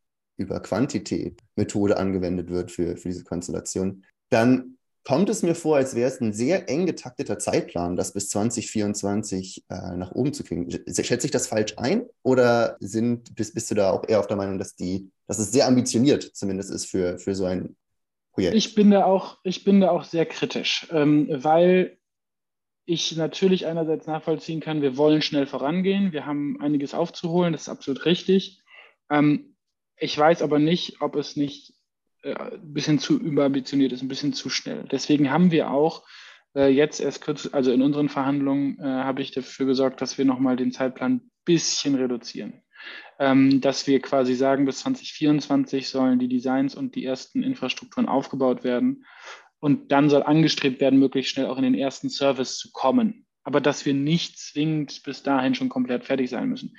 über 0.40 0.60
Quantität 0.60 1.40
Methode 1.54 1.98
angewendet 1.98 2.50
wird 2.50 2.70
für, 2.70 2.96
für 2.96 3.08
diese 3.08 3.24
Konstellation, 3.24 4.04
dann 4.30 4.78
kommt 5.04 5.28
es 5.28 5.42
mir 5.42 5.54
vor, 5.54 5.76
als 5.76 5.94
wäre 5.94 6.08
es 6.08 6.20
ein 6.20 6.32
sehr 6.32 6.68
eng 6.68 6.86
getakteter 6.86 7.38
Zeitplan, 7.38 7.96
das 7.96 8.12
bis 8.12 8.28
2024 8.30 9.64
äh, 9.68 9.96
nach 9.96 10.12
oben 10.12 10.32
zu 10.32 10.44
kriegen. 10.44 10.70
Schätze 10.70 11.26
ich 11.26 11.30
das 11.30 11.46
falsch 11.46 11.74
ein 11.76 12.06
oder 12.22 12.76
sind, 12.80 13.34
bist, 13.34 13.54
bist 13.54 13.70
du 13.70 13.74
da 13.74 13.90
auch 13.90 14.08
eher 14.08 14.20
auf 14.20 14.26
der 14.26 14.36
Meinung, 14.36 14.58
dass, 14.58 14.76
die, 14.76 15.10
dass 15.26 15.38
es 15.38 15.52
sehr 15.52 15.66
ambitioniert 15.66 16.22
zumindest 16.22 16.70
ist 16.70 16.86
für, 16.86 17.18
für 17.18 17.34
so 17.34 17.44
ein 17.44 17.76
Projekt? 18.32 18.56
Ich 18.56 18.74
bin 18.74 18.90
da 18.90 19.04
auch, 19.04 19.38
ich 19.42 19.64
bin 19.64 19.80
da 19.80 19.90
auch 19.90 20.04
sehr 20.04 20.26
kritisch, 20.26 20.86
ähm, 20.90 21.28
weil 21.30 21.98
ich 22.86 23.16
natürlich 23.16 23.66
einerseits 23.66 24.06
nachvollziehen 24.06 24.60
kann, 24.60 24.82
wir 24.82 24.96
wollen 24.96 25.22
schnell 25.22 25.46
vorangehen, 25.46 26.12
wir 26.12 26.26
haben 26.26 26.60
einiges 26.60 26.94
aufzuholen, 26.94 27.52
das 27.52 27.62
ist 27.62 27.68
absolut 27.68 28.04
richtig. 28.04 28.62
Ähm, 29.10 29.49
ich 30.00 30.16
weiß 30.16 30.42
aber 30.42 30.58
nicht, 30.58 31.00
ob 31.00 31.14
es 31.14 31.36
nicht 31.36 31.74
äh, 32.22 32.34
ein 32.34 32.72
bisschen 32.72 32.98
zu 32.98 33.18
überambitioniert 33.20 33.92
ist, 33.92 34.02
ein 34.02 34.08
bisschen 34.08 34.32
zu 34.32 34.50
schnell. 34.50 34.84
Deswegen 34.90 35.30
haben 35.30 35.50
wir 35.50 35.70
auch 35.70 36.04
äh, 36.54 36.68
jetzt 36.68 37.00
erst 37.00 37.22
kurz, 37.22 37.48
also 37.52 37.70
in 37.70 37.82
unseren 37.82 38.08
Verhandlungen 38.08 38.78
äh, 38.80 38.84
habe 38.84 39.22
ich 39.22 39.30
dafür 39.30 39.66
gesorgt, 39.66 40.00
dass 40.00 40.18
wir 40.18 40.24
nochmal 40.24 40.56
den 40.56 40.72
Zeitplan 40.72 41.12
ein 41.12 41.30
bisschen 41.44 41.94
reduzieren. 41.94 42.62
Ähm, 43.18 43.60
dass 43.60 43.86
wir 43.86 44.00
quasi 44.00 44.34
sagen, 44.34 44.64
bis 44.64 44.80
2024 44.80 45.88
sollen 45.88 46.18
die 46.18 46.28
Designs 46.28 46.74
und 46.74 46.94
die 46.94 47.04
ersten 47.04 47.42
Infrastrukturen 47.42 48.08
aufgebaut 48.08 48.64
werden. 48.64 49.04
Und 49.58 49.92
dann 49.92 50.08
soll 50.08 50.22
angestrebt 50.22 50.80
werden, 50.80 50.98
möglichst 50.98 51.32
schnell 51.32 51.46
auch 51.46 51.58
in 51.58 51.64
den 51.64 51.74
ersten 51.74 52.08
Service 52.08 52.56
zu 52.56 52.70
kommen. 52.72 53.26
Aber 53.44 53.60
dass 53.60 53.84
wir 53.84 53.92
nicht 53.92 54.38
zwingend 54.38 55.02
bis 55.02 55.22
dahin 55.22 55.54
schon 55.54 55.68
komplett 55.68 56.04
fertig 56.04 56.30
sein 56.30 56.48
müssen. 56.48 56.76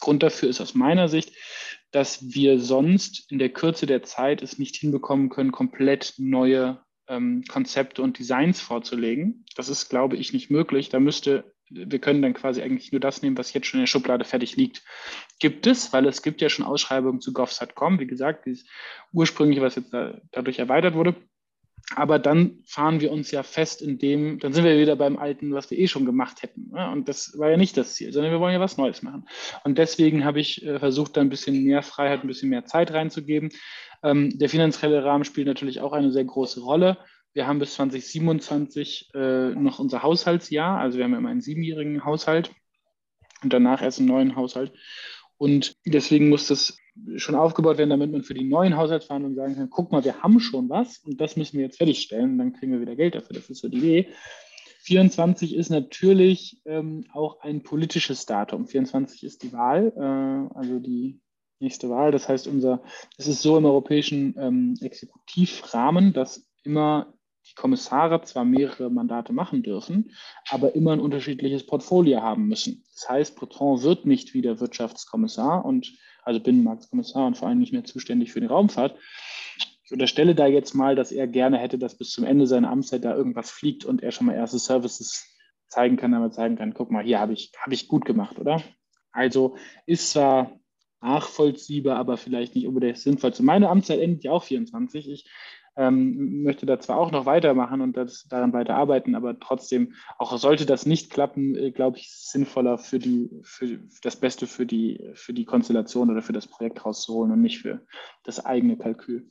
Grund 0.00 0.22
dafür 0.22 0.48
ist 0.48 0.60
aus 0.60 0.74
meiner 0.74 1.08
Sicht, 1.08 1.32
dass 1.92 2.34
wir 2.34 2.58
sonst 2.58 3.30
in 3.30 3.38
der 3.38 3.50
Kürze 3.50 3.86
der 3.86 4.02
Zeit 4.02 4.42
es 4.42 4.58
nicht 4.58 4.76
hinbekommen 4.76 5.28
können, 5.28 5.52
komplett 5.52 6.14
neue 6.18 6.80
ähm, 7.08 7.44
Konzepte 7.48 8.02
und 8.02 8.18
Designs 8.18 8.60
vorzulegen. 8.60 9.44
Das 9.54 9.68
ist, 9.68 9.88
glaube 9.88 10.16
ich, 10.16 10.32
nicht 10.32 10.50
möglich. 10.50 10.88
Da 10.88 11.00
müsste, 11.00 11.52
wir 11.70 11.98
können 11.98 12.22
dann 12.22 12.34
quasi 12.34 12.62
eigentlich 12.62 12.92
nur 12.92 13.00
das 13.00 13.22
nehmen, 13.22 13.38
was 13.38 13.52
jetzt 13.52 13.66
schon 13.66 13.78
in 13.78 13.82
der 13.82 13.88
Schublade 13.88 14.24
fertig 14.24 14.56
liegt. 14.56 14.82
Gibt 15.38 15.66
es, 15.66 15.92
weil 15.92 16.06
es 16.06 16.22
gibt 16.22 16.40
ja 16.40 16.48
schon 16.48 16.64
Ausschreibungen 16.64 17.20
zu 17.20 17.32
GovSat.com, 17.32 18.00
wie 18.00 18.06
gesagt, 18.06 18.46
dieses 18.46 18.66
ursprüngliche, 19.12 19.62
was 19.62 19.76
jetzt 19.76 19.92
da, 19.92 20.20
dadurch 20.32 20.58
erweitert 20.58 20.94
wurde. 20.94 21.14
Aber 21.94 22.18
dann 22.18 22.58
fahren 22.66 23.00
wir 23.00 23.12
uns 23.12 23.30
ja 23.30 23.44
fest 23.44 23.80
in 23.80 23.98
dem, 23.98 24.40
dann 24.40 24.52
sind 24.52 24.64
wir 24.64 24.76
wieder 24.78 24.96
beim 24.96 25.16
Alten, 25.16 25.54
was 25.54 25.70
wir 25.70 25.78
eh 25.78 25.86
schon 25.86 26.04
gemacht 26.04 26.42
hätten. 26.42 26.70
Ne? 26.72 26.90
Und 26.90 27.08
das 27.08 27.38
war 27.38 27.50
ja 27.50 27.56
nicht 27.56 27.76
das 27.76 27.94
Ziel, 27.94 28.12
sondern 28.12 28.32
wir 28.32 28.40
wollen 28.40 28.54
ja 28.54 28.60
was 28.60 28.76
Neues 28.76 29.02
machen. 29.02 29.28
Und 29.62 29.78
deswegen 29.78 30.24
habe 30.24 30.40
ich 30.40 30.64
äh, 30.66 30.80
versucht, 30.80 31.16
da 31.16 31.20
ein 31.20 31.28
bisschen 31.28 31.62
mehr 31.62 31.82
Freiheit, 31.82 32.22
ein 32.22 32.26
bisschen 32.26 32.50
mehr 32.50 32.64
Zeit 32.64 32.92
reinzugeben. 32.92 33.50
Ähm, 34.02 34.36
der 34.36 34.48
finanzielle 34.48 35.04
Rahmen 35.04 35.24
spielt 35.24 35.46
natürlich 35.46 35.80
auch 35.80 35.92
eine 35.92 36.10
sehr 36.10 36.24
große 36.24 36.60
Rolle. 36.60 36.98
Wir 37.34 37.46
haben 37.46 37.60
bis 37.60 37.74
2027 37.74 39.10
äh, 39.14 39.50
noch 39.50 39.78
unser 39.78 40.02
Haushaltsjahr, 40.02 40.78
also 40.78 40.98
wir 40.98 41.04
haben 41.04 41.12
ja 41.12 41.18
immer 41.18 41.28
einen 41.28 41.42
siebenjährigen 41.42 42.04
Haushalt 42.04 42.50
und 43.42 43.52
danach 43.52 43.80
erst 43.80 44.00
einen 44.00 44.08
neuen 44.08 44.34
Haushalt. 44.34 44.72
Und 45.38 45.76
deswegen 45.84 46.30
muss 46.30 46.48
das 46.48 46.78
schon 47.16 47.34
aufgebaut 47.34 47.78
werden, 47.78 47.90
damit 47.90 48.12
man 48.12 48.22
für 48.22 48.34
die 48.34 48.44
neuen 48.44 48.76
Haushaltsverhandlungen 48.76 49.36
sagen 49.36 49.54
kann, 49.54 49.70
guck 49.70 49.92
mal, 49.92 50.04
wir 50.04 50.22
haben 50.22 50.40
schon 50.40 50.68
was 50.68 50.98
und 50.98 51.20
das 51.20 51.36
müssen 51.36 51.58
wir 51.58 51.66
jetzt 51.66 51.78
fertigstellen 51.78 52.32
und 52.32 52.38
dann 52.38 52.52
kriegen 52.52 52.72
wir 52.72 52.80
wieder 52.80 52.96
Geld 52.96 53.14
dafür. 53.14 53.36
Das 53.36 53.50
ist 53.50 53.60
so 53.60 53.68
die 53.68 53.78
Idee. 53.78 54.08
24 54.82 55.56
ist 55.56 55.70
natürlich 55.70 56.60
ähm, 56.64 57.04
auch 57.12 57.40
ein 57.40 57.62
politisches 57.62 58.24
Datum. 58.24 58.66
24 58.66 59.24
ist 59.24 59.42
die 59.42 59.52
Wahl, 59.52 59.92
äh, 59.96 60.56
also 60.56 60.78
die 60.78 61.20
nächste 61.58 61.90
Wahl. 61.90 62.12
Das 62.12 62.28
heißt, 62.28 62.46
unser, 62.46 62.82
es 63.18 63.26
ist 63.26 63.42
so 63.42 63.56
im 63.56 63.64
europäischen 63.64 64.36
ähm, 64.38 64.74
Exekutivrahmen, 64.80 66.12
dass 66.12 66.48
immer 66.62 67.12
die 67.48 67.54
Kommissare 67.54 68.22
zwar 68.22 68.44
mehrere 68.44 68.90
Mandate 68.90 69.32
machen 69.32 69.62
dürfen, 69.62 70.12
aber 70.50 70.74
immer 70.74 70.92
ein 70.92 71.00
unterschiedliches 71.00 71.66
Portfolio 71.66 72.22
haben 72.22 72.46
müssen. 72.46 72.84
Das 72.94 73.08
heißt, 73.08 73.36
Breton 73.36 73.82
wird 73.82 74.06
nicht 74.06 74.34
wieder 74.34 74.60
Wirtschaftskommissar 74.60 75.64
und 75.64 75.92
also 76.26 76.40
Binnenmarktkommissar 76.40 77.26
und 77.26 77.36
vor 77.38 77.48
allem 77.48 77.60
nicht 77.60 77.72
mehr 77.72 77.84
zuständig 77.84 78.32
für 78.32 78.40
die 78.40 78.46
Raumfahrt. 78.46 78.98
Ich 79.84 79.92
unterstelle 79.92 80.34
da 80.34 80.46
jetzt 80.46 80.74
mal, 80.74 80.96
dass 80.96 81.12
er 81.12 81.28
gerne 81.28 81.58
hätte, 81.58 81.78
dass 81.78 81.96
bis 81.96 82.10
zum 82.10 82.24
Ende 82.24 82.48
seiner 82.48 82.70
Amtszeit 82.70 83.04
da 83.04 83.14
irgendwas 83.14 83.50
fliegt 83.50 83.84
und 83.84 84.02
er 84.02 84.10
schon 84.10 84.26
mal 84.26 84.34
erste 84.34 84.58
Services 84.58 85.36
zeigen 85.68 85.96
kann, 85.96 86.12
aber 86.14 86.32
zeigen 86.32 86.56
kann, 86.56 86.74
guck 86.74 86.90
mal, 86.90 87.04
hier 87.04 87.20
habe 87.20 87.32
ich, 87.32 87.52
hab 87.56 87.72
ich 87.72 87.86
gut 87.86 88.04
gemacht, 88.04 88.38
oder? 88.40 88.60
Also 89.12 89.56
ist 89.86 90.10
zwar 90.10 90.58
nachvollziehbar, 91.00 91.96
aber 91.96 92.16
vielleicht 92.16 92.56
nicht 92.56 92.66
unbedingt 92.66 92.98
sinnvoll. 92.98 93.32
Zu 93.32 93.44
meiner 93.44 93.70
Amtszeit 93.70 94.00
endet 94.00 94.24
ja 94.24 94.32
auch 94.32 94.42
24. 94.42 95.08
Ich 95.08 95.30
ähm, 95.76 96.42
möchte 96.42 96.64
da 96.66 96.80
zwar 96.80 96.96
auch 96.96 97.10
noch 97.10 97.26
weitermachen 97.26 97.80
und 97.80 97.96
das, 97.96 98.26
daran 98.28 98.52
weiterarbeiten, 98.52 99.14
aber 99.14 99.38
trotzdem, 99.38 99.94
auch 100.18 100.36
sollte 100.38 100.64
das 100.66 100.86
nicht 100.86 101.10
klappen, 101.10 101.54
äh, 101.54 101.70
glaube 101.70 101.98
ich, 101.98 102.10
sinnvoller 102.10 102.78
für, 102.78 102.98
die, 102.98 103.30
für 103.42 103.78
das 104.02 104.16
Beste 104.16 104.46
für 104.46 104.66
die, 104.66 105.10
für 105.14 105.34
die 105.34 105.44
Konstellation 105.44 106.10
oder 106.10 106.22
für 106.22 106.32
das 106.32 106.46
Projekt 106.46 106.84
rauszuholen 106.84 107.32
und 107.32 107.42
nicht 107.42 107.60
für 107.60 107.80
das 108.24 108.44
eigene 108.44 108.76
Kalkül. 108.76 109.30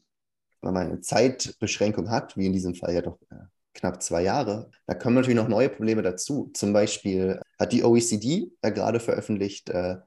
Wenn 0.62 0.74
man 0.74 0.88
eine 0.88 1.02
Zeitbeschränkung 1.02 2.10
hat, 2.10 2.38
wie 2.38 2.46
in 2.46 2.54
diesem 2.54 2.76
Fall 2.76 2.94
ja 2.94 3.02
doch 3.02 3.20
äh, 3.32 3.36
knapp 3.74 4.02
zwei 4.02 4.24
Jahre, 4.24 4.70
da 4.86 4.94
kommen 4.94 5.16
natürlich 5.16 5.38
noch 5.38 5.48
neue 5.48 5.70
Probleme 5.70 6.02
dazu. 6.02 6.52
Zum 6.54 6.74
Beispiel 6.74 7.42
hat 7.60 7.74
die 7.74 7.84
OECD 7.84 8.52
ja 8.64 8.70
gerade 8.70 9.00
veröffentlicht, 9.00 9.70
äh, 9.70 9.98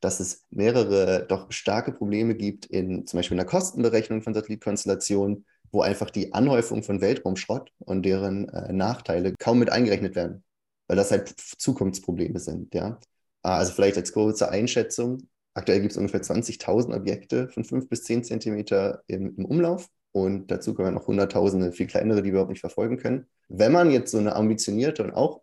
dass 0.00 0.20
es 0.20 0.46
mehrere 0.50 1.26
doch 1.28 1.50
starke 1.50 1.92
Probleme 1.92 2.34
gibt 2.34 2.66
in 2.66 3.06
zum 3.06 3.18
Beispiel 3.18 3.34
in 3.34 3.38
der 3.38 3.46
Kostenberechnung 3.46 4.22
von 4.22 4.32
Satellitkonstellationen, 4.34 5.44
wo 5.70 5.82
einfach 5.82 6.10
die 6.10 6.32
Anhäufung 6.32 6.82
von 6.82 7.00
Weltraumschrott 7.00 7.70
und 7.78 8.02
deren 8.04 8.48
äh, 8.48 8.72
Nachteile 8.72 9.34
kaum 9.38 9.58
mit 9.58 9.70
eingerechnet 9.70 10.14
werden, 10.14 10.44
weil 10.86 10.96
das 10.96 11.10
halt 11.10 11.28
Zukunftsprobleme 11.28 12.38
sind. 12.38 12.74
Ja? 12.74 12.98
Ah, 13.42 13.58
also 13.58 13.72
vielleicht 13.72 13.96
als 13.96 14.12
kurze 14.12 14.50
Einschätzung, 14.50 15.28
aktuell 15.54 15.80
gibt 15.80 15.92
es 15.92 15.98
ungefähr 15.98 16.22
20.000 16.22 16.94
Objekte 16.94 17.48
von 17.48 17.64
5 17.64 17.88
bis 17.88 18.04
10 18.04 18.24
Zentimeter 18.24 19.02
im, 19.06 19.36
im 19.36 19.44
Umlauf 19.44 19.88
und 20.12 20.50
dazu 20.50 20.74
kommen 20.74 20.94
noch 20.94 21.06
Hunderttausende, 21.06 21.72
viel 21.72 21.86
kleinere, 21.86 22.22
die 22.22 22.26
wir 22.26 22.32
überhaupt 22.32 22.50
nicht 22.50 22.60
verfolgen 22.60 22.98
können. 22.98 23.26
Wenn 23.48 23.72
man 23.72 23.90
jetzt 23.90 24.10
so 24.10 24.18
eine 24.18 24.36
ambitionierte 24.36 25.04
und 25.04 25.12
auch 25.12 25.42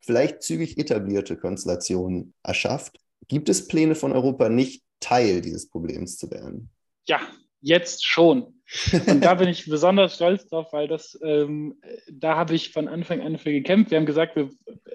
vielleicht 0.00 0.42
zügig 0.42 0.78
etablierte 0.78 1.36
Konstellation 1.36 2.32
erschafft, 2.42 2.98
Gibt 3.28 3.48
es 3.48 3.68
Pläne 3.68 3.94
von 3.94 4.12
Europa, 4.12 4.48
nicht 4.48 4.82
Teil 5.00 5.40
dieses 5.40 5.68
Problems 5.68 6.16
zu 6.16 6.30
werden? 6.30 6.70
Ja, 7.06 7.20
jetzt 7.60 8.04
schon. 8.04 8.57
Und 9.06 9.24
da 9.24 9.34
bin 9.34 9.48
ich 9.48 9.66
besonders 9.66 10.14
stolz 10.16 10.48
drauf, 10.48 10.72
weil 10.72 10.88
das, 10.88 11.18
ähm, 11.22 11.80
da 12.10 12.36
habe 12.36 12.54
ich 12.54 12.72
von 12.72 12.88
Anfang 12.88 13.20
an 13.20 13.38
für 13.38 13.50
gekämpft. 13.50 13.90
Wir 13.90 13.98
haben 13.98 14.06
gesagt, 14.06 14.36
wir, 14.36 14.50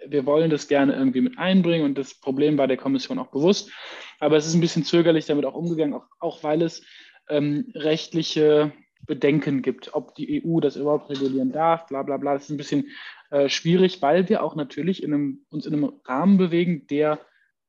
wir 0.07 0.25
wollen 0.25 0.49
das 0.49 0.67
gerne 0.67 0.93
irgendwie 0.93 1.21
mit 1.21 1.37
einbringen 1.37 1.85
und 1.85 1.97
das 1.97 2.13
Problem 2.13 2.57
war 2.57 2.67
der 2.67 2.77
Kommission 2.77 3.19
auch 3.19 3.31
bewusst. 3.31 3.71
Aber 4.19 4.37
es 4.37 4.45
ist 4.45 4.53
ein 4.53 4.61
bisschen 4.61 4.83
zögerlich 4.83 5.25
damit 5.25 5.45
auch 5.45 5.55
umgegangen, 5.55 5.93
auch, 5.93 6.05
auch 6.19 6.43
weil 6.43 6.61
es 6.61 6.83
ähm, 7.29 7.71
rechtliche 7.73 8.71
Bedenken 9.05 9.61
gibt, 9.61 9.93
ob 9.93 10.15
die 10.15 10.43
EU 10.45 10.59
das 10.59 10.75
überhaupt 10.75 11.09
regulieren 11.09 11.51
darf, 11.51 11.87
bla 11.87 12.03
bla 12.03 12.17
bla. 12.17 12.33
Das 12.33 12.43
ist 12.43 12.51
ein 12.51 12.57
bisschen 12.57 12.89
äh, 13.31 13.49
schwierig, 13.49 14.01
weil 14.01 14.29
wir 14.29 14.43
auch 14.43 14.55
natürlich 14.55 15.03
in 15.03 15.13
einem, 15.13 15.45
uns 15.49 15.65
in 15.65 15.73
einem 15.73 15.93
Rahmen 16.05 16.37
bewegen, 16.37 16.87
der 16.87 17.19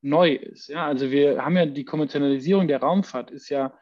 neu 0.01 0.33
ist. 0.33 0.67
Ja, 0.69 0.85
also 0.85 1.09
wir 1.09 1.43
haben 1.43 1.57
ja 1.57 1.65
die 1.65 1.83
Kommerzialisierung 1.83 2.67
der 2.67 2.79
Raumfahrt 2.79 3.31
ist 3.31 3.49
ja 3.49 3.73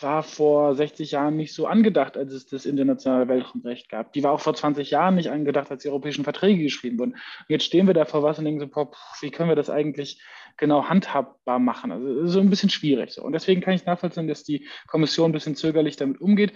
war 0.00 0.22
vor 0.22 0.74
60 0.74 1.10
Jahren 1.10 1.36
nicht 1.36 1.52
so 1.52 1.66
angedacht, 1.66 2.16
als 2.16 2.32
es 2.32 2.46
das 2.46 2.64
internationale 2.64 3.26
Weltraumrecht 3.28 3.88
gab. 3.88 4.12
Die 4.12 4.22
war 4.22 4.32
auch 4.32 4.40
vor 4.40 4.54
20 4.54 4.90
Jahren 4.90 5.16
nicht 5.16 5.30
angedacht, 5.30 5.70
als 5.70 5.82
die 5.82 5.88
europäischen 5.88 6.24
Verträge 6.24 6.62
geschrieben 6.62 6.98
wurden. 6.98 7.12
Und 7.12 7.46
jetzt 7.48 7.64
stehen 7.64 7.86
wir 7.88 7.94
da 7.94 8.04
vor 8.04 8.22
was 8.22 8.38
und 8.38 8.44
denken 8.44 8.60
so, 8.60 8.68
boah, 8.68 8.90
wie 9.20 9.30
können 9.30 9.48
wir 9.48 9.56
das 9.56 9.70
eigentlich 9.70 10.22
genau 10.56 10.84
handhabbar 10.84 11.58
machen? 11.58 11.90
Also 11.90 12.26
so 12.26 12.40
ein 12.40 12.50
bisschen 12.50 12.70
schwierig. 12.70 13.10
So. 13.10 13.22
Und 13.22 13.32
deswegen 13.32 13.60
kann 13.60 13.74
ich 13.74 13.84
nachvollziehen, 13.84 14.28
dass 14.28 14.44
die 14.44 14.68
Kommission 14.86 15.30
ein 15.30 15.34
bisschen 15.34 15.56
zögerlich 15.56 15.96
damit 15.96 16.20
umgeht. 16.20 16.52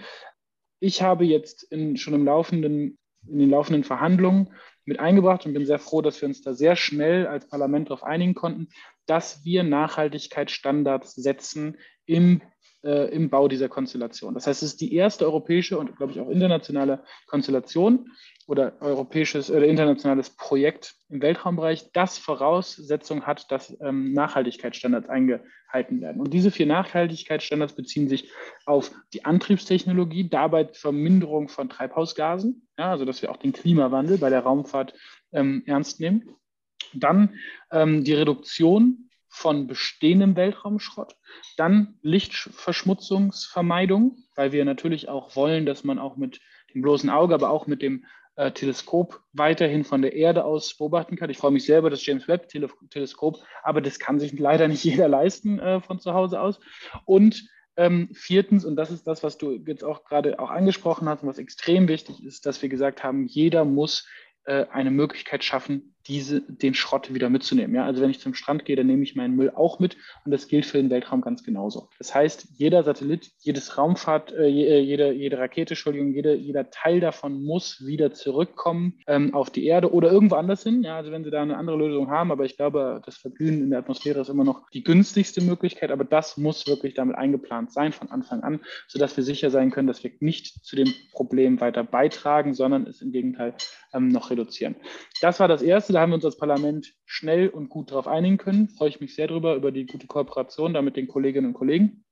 Ich 0.79 1.01
habe 1.01 1.25
jetzt 1.25 1.63
in, 1.63 1.97
schon 1.97 2.13
im 2.13 2.25
laufenden, 2.25 2.97
in 3.27 3.39
den 3.39 3.49
laufenden 3.49 3.83
Verhandlungen 3.83 4.53
mit 4.85 4.99
eingebracht 4.99 5.45
und 5.45 5.53
bin 5.53 5.65
sehr 5.65 5.79
froh, 5.79 6.01
dass 6.01 6.21
wir 6.21 6.27
uns 6.27 6.41
da 6.41 6.53
sehr 6.53 6.75
schnell 6.75 7.27
als 7.27 7.47
Parlament 7.47 7.89
darauf 7.89 8.03
einigen 8.03 8.33
konnten, 8.33 8.69
dass 9.05 9.43
wir 9.43 9.63
Nachhaltigkeitsstandards 9.63 11.15
setzen 11.15 11.77
im, 12.05 12.41
äh, 12.83 13.13
im 13.13 13.29
Bau 13.29 13.47
dieser 13.47 13.69
Konstellation. 13.69 14.33
Das 14.33 14.47
heißt, 14.47 14.63
es 14.63 14.73
ist 14.73 14.81
die 14.81 14.93
erste 14.95 15.25
europäische 15.25 15.77
und, 15.77 15.95
glaube 15.95 16.11
ich, 16.11 16.19
auch 16.19 16.29
internationale 16.29 17.03
Konstellation, 17.27 18.09
oder 18.47 18.73
europäisches 18.81 19.49
oder 19.49 19.65
internationales 19.65 20.29
Projekt 20.29 20.95
im 21.09 21.21
Weltraumbereich, 21.21 21.91
das 21.93 22.17
Voraussetzung 22.17 23.25
hat, 23.25 23.49
dass 23.51 23.75
ähm, 23.81 24.13
Nachhaltigkeitsstandards 24.13 25.09
eingehalten 25.09 26.01
werden. 26.01 26.21
Und 26.21 26.33
diese 26.33 26.51
vier 26.51 26.65
Nachhaltigkeitsstandards 26.65 27.73
beziehen 27.73 28.09
sich 28.09 28.29
auf 28.65 28.91
die 29.13 29.23
Antriebstechnologie, 29.23 30.29
dabei 30.29 30.67
Verminderung 30.73 31.47
von 31.47 31.69
Treibhausgasen, 31.69 32.67
ja, 32.77 32.91
also 32.91 33.05
dass 33.05 33.21
wir 33.21 33.31
auch 33.31 33.37
den 33.37 33.53
Klimawandel 33.53 34.17
bei 34.17 34.29
der 34.29 34.41
Raumfahrt 34.41 34.93
ähm, 35.31 35.63
ernst 35.65 35.99
nehmen. 35.99 36.29
Dann 36.93 37.35
ähm, 37.71 38.03
die 38.03 38.13
Reduktion 38.13 39.09
von 39.33 39.65
bestehendem 39.65 40.35
Weltraumschrott, 40.35 41.15
dann 41.57 41.97
Lichtverschmutzungsvermeidung, 42.03 44.23
weil 44.35 44.51
wir 44.51 44.63
natürlich 44.63 45.09
auch 45.09 45.35
wollen, 45.35 45.65
dass 45.65 45.83
man 45.83 45.97
auch 45.97 46.17
mit 46.17 46.39
dem 46.73 46.83
bloßen 46.83 47.09
Auge, 47.09 47.33
aber 47.33 47.49
auch 47.49 47.65
mit 47.65 47.81
dem 47.81 48.05
äh, 48.35 48.51
Teleskop 48.51 49.21
weiterhin 49.33 49.85
von 49.85 50.03
der 50.03 50.13
Erde 50.13 50.45
aus 50.45 50.77
beobachten 50.77 51.15
kann. 51.15 51.31
Ich 51.31 51.39
freue 51.39 51.49
mich 51.49 51.65
selber 51.65 51.89
das 51.89 52.05
James 52.05 52.27
Webb 52.27 52.47
Teleskop, 52.91 53.39
aber 53.63 53.81
das 53.81 53.97
kann 53.97 54.19
sich 54.19 54.37
leider 54.37 54.67
nicht 54.67 54.83
jeder 54.83 55.07
leisten 55.07 55.57
äh, 55.57 55.81
von 55.81 55.99
zu 55.99 56.13
Hause 56.13 56.39
aus. 56.39 56.59
Und 57.05 57.49
ähm, 57.75 58.09
viertens, 58.13 58.65
und 58.65 58.75
das 58.75 58.91
ist 58.91 59.07
das, 59.07 59.23
was 59.23 59.39
du 59.39 59.59
jetzt 59.65 59.83
auch 59.83 60.03
gerade 60.03 60.37
auch 60.37 60.51
angesprochen 60.51 61.09
hast 61.09 61.23
und 61.23 61.29
was 61.29 61.39
extrem 61.39 61.87
wichtig 61.87 62.23
ist, 62.23 62.45
dass 62.45 62.61
wir 62.61 62.69
gesagt 62.69 63.03
haben, 63.03 63.25
jeder 63.25 63.65
muss 63.65 64.07
äh, 64.43 64.67
eine 64.67 64.91
Möglichkeit 64.91 65.43
schaffen, 65.43 65.92
diese, 66.07 66.41
den 66.41 66.73
Schrott 66.73 67.13
wieder 67.13 67.29
mitzunehmen. 67.29 67.75
Ja? 67.75 67.85
Also 67.85 68.01
wenn 68.01 68.09
ich 68.09 68.19
zum 68.19 68.33
Strand 68.33 68.65
gehe, 68.65 68.75
dann 68.75 68.87
nehme 68.87 69.03
ich 69.03 69.15
meinen 69.15 69.35
Müll 69.35 69.51
auch 69.55 69.79
mit 69.79 69.97
und 70.25 70.31
das 70.31 70.47
gilt 70.47 70.65
für 70.65 70.77
den 70.77 70.89
Weltraum 70.89 71.21
ganz 71.21 71.43
genauso. 71.43 71.89
Das 71.97 72.13
heißt, 72.13 72.47
jeder 72.57 72.83
Satellit, 72.83 73.31
jedes 73.39 73.77
Raumfahrt, 73.77 74.31
äh, 74.33 74.47
äh 74.47 74.79
jede, 74.79 75.11
jede 75.13 75.37
Rakete, 75.37 75.73
Entschuldigung, 75.73 76.13
jede, 76.13 76.35
jeder 76.35 76.69
Teil 76.69 76.99
davon 76.99 77.43
muss 77.43 77.85
wieder 77.85 78.13
zurückkommen 78.13 78.99
ähm, 79.07 79.33
auf 79.33 79.49
die 79.49 79.65
Erde 79.65 79.93
oder 79.93 80.11
irgendwo 80.11 80.35
anders 80.35 80.63
hin. 80.63 80.83
Ja? 80.83 80.97
Also 80.97 81.11
wenn 81.11 81.23
Sie 81.23 81.31
da 81.31 81.41
eine 81.41 81.57
andere 81.57 81.77
Lösung 81.77 82.09
haben, 82.09 82.31
aber 82.31 82.45
ich 82.45 82.57
glaube, 82.57 83.01
das 83.05 83.17
Verglühen 83.17 83.61
in 83.61 83.69
der 83.69 83.79
Atmosphäre 83.79 84.19
ist 84.19 84.29
immer 84.29 84.43
noch 84.43 84.69
die 84.71 84.83
günstigste 84.83 85.41
Möglichkeit, 85.41 85.91
aber 85.91 86.03
das 86.03 86.37
muss 86.37 86.67
wirklich 86.67 86.93
damit 86.93 87.15
eingeplant 87.15 87.71
sein 87.71 87.93
von 87.93 88.09
Anfang 88.09 88.41
an, 88.43 88.59
sodass 88.87 89.15
wir 89.15 89.23
sicher 89.23 89.49
sein 89.49 89.71
können, 89.71 89.87
dass 89.87 90.03
wir 90.03 90.11
nicht 90.19 90.65
zu 90.65 90.75
dem 90.75 90.93
Problem 91.11 91.61
weiter 91.61 91.83
beitragen, 91.83 92.53
sondern 92.53 92.87
es 92.87 93.01
im 93.01 93.11
Gegenteil 93.11 93.55
ähm, 93.93 94.09
noch 94.09 94.29
reduzieren. 94.29 94.75
Das 95.21 95.39
war 95.39 95.47
das 95.47 95.61
Erste 95.61 95.92
da 95.93 96.01
haben 96.01 96.11
wir 96.11 96.15
uns 96.15 96.25
als 96.25 96.37
Parlament 96.37 96.93
schnell 97.05 97.49
und 97.49 97.69
gut 97.69 97.91
darauf 97.91 98.07
einigen 98.07 98.37
können. 98.37 98.69
Freue 98.69 98.89
ich 98.89 98.99
mich 98.99 99.15
sehr 99.15 99.27
drüber, 99.27 99.55
über 99.55 99.71
die 99.71 99.85
gute 99.85 100.07
Kooperation 100.07 100.73
da 100.73 100.81
mit 100.81 100.97
den 100.97 101.07
Kolleginnen 101.07 101.47
und 101.47 101.53
Kollegen. 101.53 102.05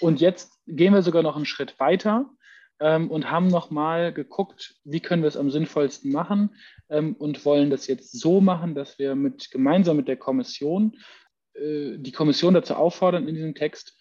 Und 0.00 0.20
jetzt 0.20 0.52
gehen 0.66 0.94
wir 0.94 1.02
sogar 1.02 1.22
noch 1.22 1.36
einen 1.36 1.46
Schritt 1.46 1.78
weiter 1.78 2.30
ähm, 2.80 3.10
und 3.10 3.30
haben 3.30 3.48
nochmal 3.48 4.12
geguckt, 4.12 4.74
wie 4.84 5.00
können 5.00 5.22
wir 5.22 5.28
es 5.28 5.36
am 5.36 5.50
sinnvollsten 5.50 6.12
machen 6.12 6.54
ähm, 6.88 7.14
und 7.14 7.44
wollen 7.44 7.70
das 7.70 7.86
jetzt 7.86 8.18
so 8.18 8.40
machen, 8.40 8.74
dass 8.74 8.98
wir 8.98 9.14
mit, 9.14 9.50
gemeinsam 9.50 9.96
mit 9.96 10.08
der 10.08 10.16
Kommission 10.16 10.96
äh, 11.54 11.98
die 11.98 12.12
Kommission 12.12 12.54
dazu 12.54 12.74
auffordern, 12.74 13.28
in 13.28 13.34
diesem 13.34 13.54
Text 13.54 13.95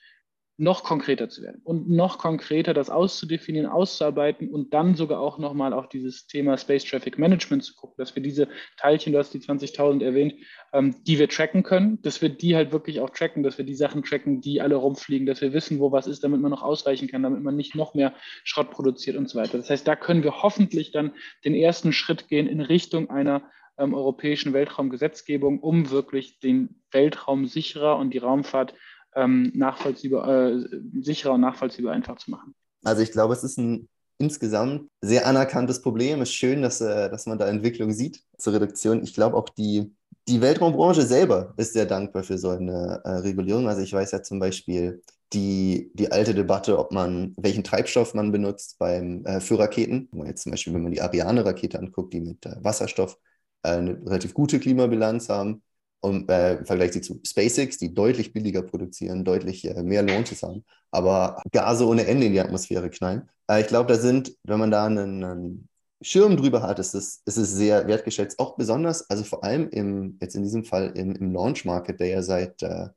noch 0.57 0.83
konkreter 0.83 1.27
zu 1.27 1.41
werden 1.41 1.62
und 1.63 1.89
noch 1.89 2.17
konkreter 2.17 2.74
das 2.74 2.89
auszudefinieren, 2.89 3.67
auszuarbeiten 3.67 4.50
und 4.50 4.74
dann 4.74 4.95
sogar 4.95 5.19
auch 5.19 5.38
nochmal 5.38 5.74
auf 5.74 5.89
dieses 5.89 6.27
Thema 6.27 6.57
Space 6.57 6.85
Traffic 6.85 7.19
Management 7.19 7.63
zu 7.63 7.75
gucken, 7.75 7.95
dass 7.97 8.15
wir 8.15 8.24
diese 8.24 8.47
Teilchen, 8.77 9.12
du 9.12 9.19
hast 9.19 9.33
die 9.33 9.39
20.000 9.39 10.03
erwähnt, 10.03 10.35
ähm, 10.71 10.95
die 11.05 11.19
wir 11.19 11.27
tracken 11.27 11.63
können, 11.63 12.01
dass 12.03 12.21
wir 12.21 12.29
die 12.29 12.55
halt 12.55 12.71
wirklich 12.71 13.01
auch 13.01 13.09
tracken, 13.09 13.43
dass 13.43 13.57
wir 13.57 13.65
die 13.65 13.75
Sachen 13.75 14.03
tracken, 14.03 14.39
die 14.39 14.62
alle 14.62 14.75
rumfliegen, 14.75 15.25
dass 15.25 15.41
wir 15.41 15.51
wissen, 15.51 15.79
wo 15.79 15.91
was 15.91 16.07
ist, 16.07 16.24
damit 16.24 16.39
man 16.39 16.51
noch 16.51 16.63
ausweichen 16.63 17.09
kann, 17.09 17.24
damit 17.24 17.43
man 17.43 17.57
nicht 17.57 17.75
noch 17.75 17.93
mehr 17.93 18.13
Schrott 18.45 18.71
produziert 18.71 19.17
und 19.17 19.29
so 19.29 19.38
weiter. 19.38 19.57
Das 19.57 19.69
heißt, 19.69 19.85
da 19.85 19.97
können 19.97 20.24
wir 20.24 20.41
hoffentlich 20.41 20.91
dann 20.91 21.12
den 21.43 21.53
ersten 21.53 21.91
Schritt 21.91 22.29
gehen 22.29 22.47
in 22.47 22.62
Richtung 22.62 23.09
einer 23.09 23.43
ähm, 23.77 23.93
europäischen 23.93 24.53
Weltraumgesetzgebung, 24.53 25.59
um 25.59 25.89
wirklich 25.89 26.39
den 26.39 26.81
Weltraum 26.91 27.45
sicherer 27.45 27.97
und 27.97 28.13
die 28.13 28.19
Raumfahrt 28.19 28.74
ähm, 29.15 29.51
nachvollziehbar, 29.55 30.27
äh, 30.27 30.65
sicherer 31.01 31.34
und 31.34 31.41
nachvollziehbar 31.41 31.93
einfach 31.93 32.17
zu 32.17 32.31
machen. 32.31 32.53
Also 32.84 33.01
ich 33.01 33.12
glaube, 33.12 33.34
es 33.34 33.43
ist 33.43 33.57
ein 33.57 33.89
insgesamt 34.17 34.89
sehr 35.01 35.27
anerkanntes 35.27 35.81
Problem. 35.81 36.22
Es 36.22 36.29
ist 36.29 36.36
schön, 36.36 36.62
dass, 36.62 36.81
äh, 36.81 37.10
dass 37.10 37.25
man 37.25 37.38
da 37.38 37.48
Entwicklung 37.48 37.91
sieht 37.91 38.22
zur 38.38 38.53
Reduktion. 38.53 39.03
Ich 39.03 39.13
glaube 39.13 39.36
auch 39.36 39.50
die, 39.50 39.93
die 40.27 40.41
Weltraumbranche 40.41 41.01
selber 41.01 41.53
ist 41.57 41.74
sehr 41.74 41.86
dankbar 41.86 42.24
für 42.24 42.38
so 42.38 42.50
eine 42.50 43.01
äh, 43.03 43.10
Regulierung. 43.10 43.67
Also 43.67 43.81
ich 43.81 43.93
weiß 43.93 44.12
ja 44.12 44.24
zum 44.24 44.39
Beispiel 44.39 45.01
die, 45.34 45.91
die 45.93 46.12
alte 46.12 46.34
Debatte, 46.34 46.79
ob 46.79 46.91
man, 46.91 47.34
welchen 47.38 47.63
Treibstoff 47.63 48.13
man 48.13 48.31
benutzt 48.31 48.77
beim, 48.79 49.25
äh, 49.25 49.39
für 49.39 49.60
Raketen. 49.60 50.10
Jetzt 50.25 50.43
zum 50.43 50.51
Beispiel, 50.51 50.74
wenn 50.74 50.84
man 50.84 50.91
die 50.91 51.01
Ariane-Rakete 51.01 51.79
anguckt, 51.79 52.13
die 52.13 52.22
mit 52.22 52.45
äh, 52.45 52.55
Wasserstoff 52.63 53.17
äh, 53.63 53.69
eine 53.69 54.01
relativ 54.05 54.34
gute 54.34 54.60
Klimabilanz 54.60 55.29
haben, 55.29 55.62
und, 56.02 56.30
äh, 56.30 56.58
im 56.58 56.66
Vergleich 56.66 56.92
zu 56.92 57.20
SpaceX, 57.25 57.78
die 57.78 57.94
deutlich 57.94 58.34
billiger 58.34 58.62
produzieren, 58.62 59.24
deutlich 59.24 59.66
äh, 59.66 59.82
mehr 59.84 60.04
Launches 60.04 60.44
haben, 60.44 60.64
aber 60.92 61.42
Gase 61.52 61.88
ohne 61.88 62.06
Ende 62.06 62.28
in 62.28 62.34
die 62.34 62.40
Atmosphäre 62.40 62.90
knallen. 62.90 63.30
Äh, 63.50 63.62
ich 63.62 63.68
glaube, 63.68 63.92
da 63.92 64.00
sind, 64.00 64.36
wenn 64.44 64.60
man 64.60 64.72
da 64.72 64.86
einen, 64.86 65.24
einen 65.24 65.70
Schirm 66.02 66.38
drüber 66.38 66.62
hat, 66.62 66.80
ist 66.80 66.94
es, 66.94 67.22
ist 67.25 67.38
es 67.38 67.52
sehr 67.52 67.88
wertgeschätzt. 67.88 68.40
Auch 68.40 68.58
besonders, 68.58 69.10
also 69.10 69.24
vor 69.24 69.44
allem 69.44 69.70
im, 69.70 70.18
jetzt 70.22 70.36
in 70.36 70.44
diesem 70.44 70.64
Fall 70.64 70.92
im, 70.96 71.16
im 71.16 71.34
Launch-Market, 71.34 72.00
der 72.00 72.08
ja 72.08 72.22
seit, 72.22 72.62
äh, 72.62 72.90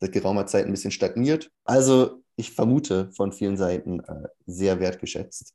seit 0.00 0.12
geraumer 0.12 0.46
Zeit 0.46 0.66
ein 0.66 0.72
bisschen 0.72 0.90
stagniert. 0.90 1.50
Also 1.64 2.22
ich 2.36 2.52
vermute 2.52 3.10
von 3.12 3.32
vielen 3.32 3.56
Seiten 3.56 4.00
äh, 4.00 4.28
sehr 4.46 4.80
wertgeschätzt. 4.80 5.54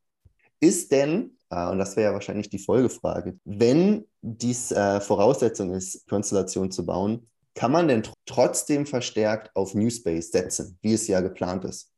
Ist 0.60 0.92
denn, 0.92 1.38
äh, 1.50 1.68
und 1.68 1.80
das 1.80 1.96
wäre 1.96 2.10
ja 2.10 2.14
wahrscheinlich 2.14 2.50
die 2.50 2.60
Folgefrage, 2.60 3.38
wenn 3.44 4.06
dies 4.26 4.72
äh, 4.72 5.00
Voraussetzung 5.00 5.74
ist, 5.74 6.08
Konstellation 6.08 6.72
zu 6.72 6.86
bauen, 6.86 7.28
kann 7.54 7.72
man 7.72 7.88
denn 7.88 8.04
tr 8.04 8.14
trotzdem 8.26 8.86
verstärkt 8.86 9.56
auf 9.56 9.76
New 9.76 9.90
Space 9.90 10.32
setzen, 10.32 10.78
wie 10.82 10.94
es 10.94 11.08
ja 11.08 11.22
geplant 11.22 11.64
ist? 11.64 11.92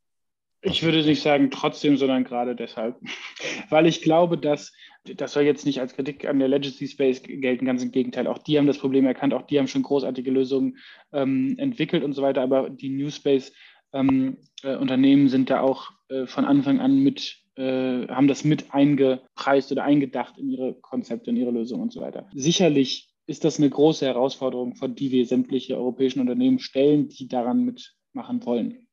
Ich 0.62 0.84
würde 0.84 1.04
nicht 1.04 1.22
sagen 1.22 1.50
trotzdem, 1.52 1.98
sondern 1.98 2.26
gerade 2.26 2.56
deshalb. 2.56 2.98
Weil 3.70 3.88
ich 3.88 4.02
glaube, 4.02 4.38
dass, 4.38 4.74
das 5.06 5.34
soll 5.34 5.44
jetzt 5.44 5.66
nicht 5.66 5.80
als 5.80 5.96
Kritik 5.96 6.26
an 6.26 6.40
der 6.40 6.50
Legacy 6.50 6.88
Space 6.88 7.22
gelten, 7.24 7.66
ganz 7.66 7.82
im 7.82 7.92
Gegenteil. 7.92 8.28
Auch 8.28 8.40
die 8.40 8.58
haben 8.58 8.68
das 8.68 8.78
Problem 8.78 9.06
erkannt, 9.06 9.34
auch 9.34 9.44
die 9.44 9.58
haben 9.58 9.68
schon 9.68 9.84
großartige 9.84 10.30
Lösungen 10.30 10.78
ähm, 11.13 11.56
entwickelt 11.58 12.04
und 12.04 12.13
so 12.13 12.22
weiter. 12.22 12.42
Aber 12.42 12.70
die 12.70 12.90
New 12.90 13.10
Space 13.10 13.54
ähm, 13.94 14.38
äh, 14.63 14.76
Unternehmen 14.76 15.30
sind 15.30 15.50
da 15.50 15.62
auch 15.62 15.92
äh, 16.10 16.28
von 16.28 16.44
Anfang 16.44 16.82
an 16.82 17.00
mit 17.00 17.38
äh, 17.58 18.08
haben 18.08 18.28
das 18.28 18.43
mit 18.43 18.74
eingepreist 18.74 19.72
oder 19.72 19.84
eingedacht 19.84 20.38
in 20.38 20.50
ihre 20.50 20.74
Konzepte, 20.76 21.30
in 21.30 21.38
ihre 21.38 21.52
Lösungen 21.52 21.84
und 21.84 21.91
so 21.91 22.02
weiter. 22.02 22.28
Sicherlich 22.34 23.10
ist 23.26 23.43
das 23.43 23.58
eine 23.58 23.70
große 23.70 24.06
Herausforderung, 24.06 24.76
vor 24.76 24.88
die 24.88 25.12
wir 25.12 25.26
sämtliche 25.26 25.76
europäischen 25.76 26.22
Unternehmen 26.22 26.60
stellen, 26.60 27.10
die 27.10 27.28
daran 27.28 27.65
mitmachen 27.65 28.46
wollen. 28.46 28.88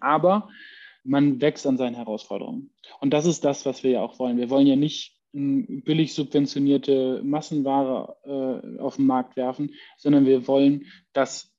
Aber 0.00 0.48
man 1.04 1.40
wächst 1.40 1.66
an 1.66 1.76
seinen 1.76 1.94
Herausforderungen. 1.94 2.70
Und 3.00 3.14
das 3.14 3.24
ist 3.24 3.44
das, 3.44 3.64
was 3.64 3.82
wir 3.82 3.92
ja 3.92 4.02
auch 4.02 4.18
wollen. 4.18 4.36
Wir 4.36 4.50
wollen 4.50 4.66
ja 4.66 4.76
nicht 4.76 5.18
billig 5.32 6.14
subventionierte 6.14 7.22
Massenware 7.22 8.16
äh, 8.24 8.80
auf 8.80 8.96
den 8.96 9.06
Markt 9.06 9.36
werfen, 9.36 9.74
sondern 9.96 10.26
wir 10.26 10.48
wollen, 10.48 10.86
dass 11.12 11.54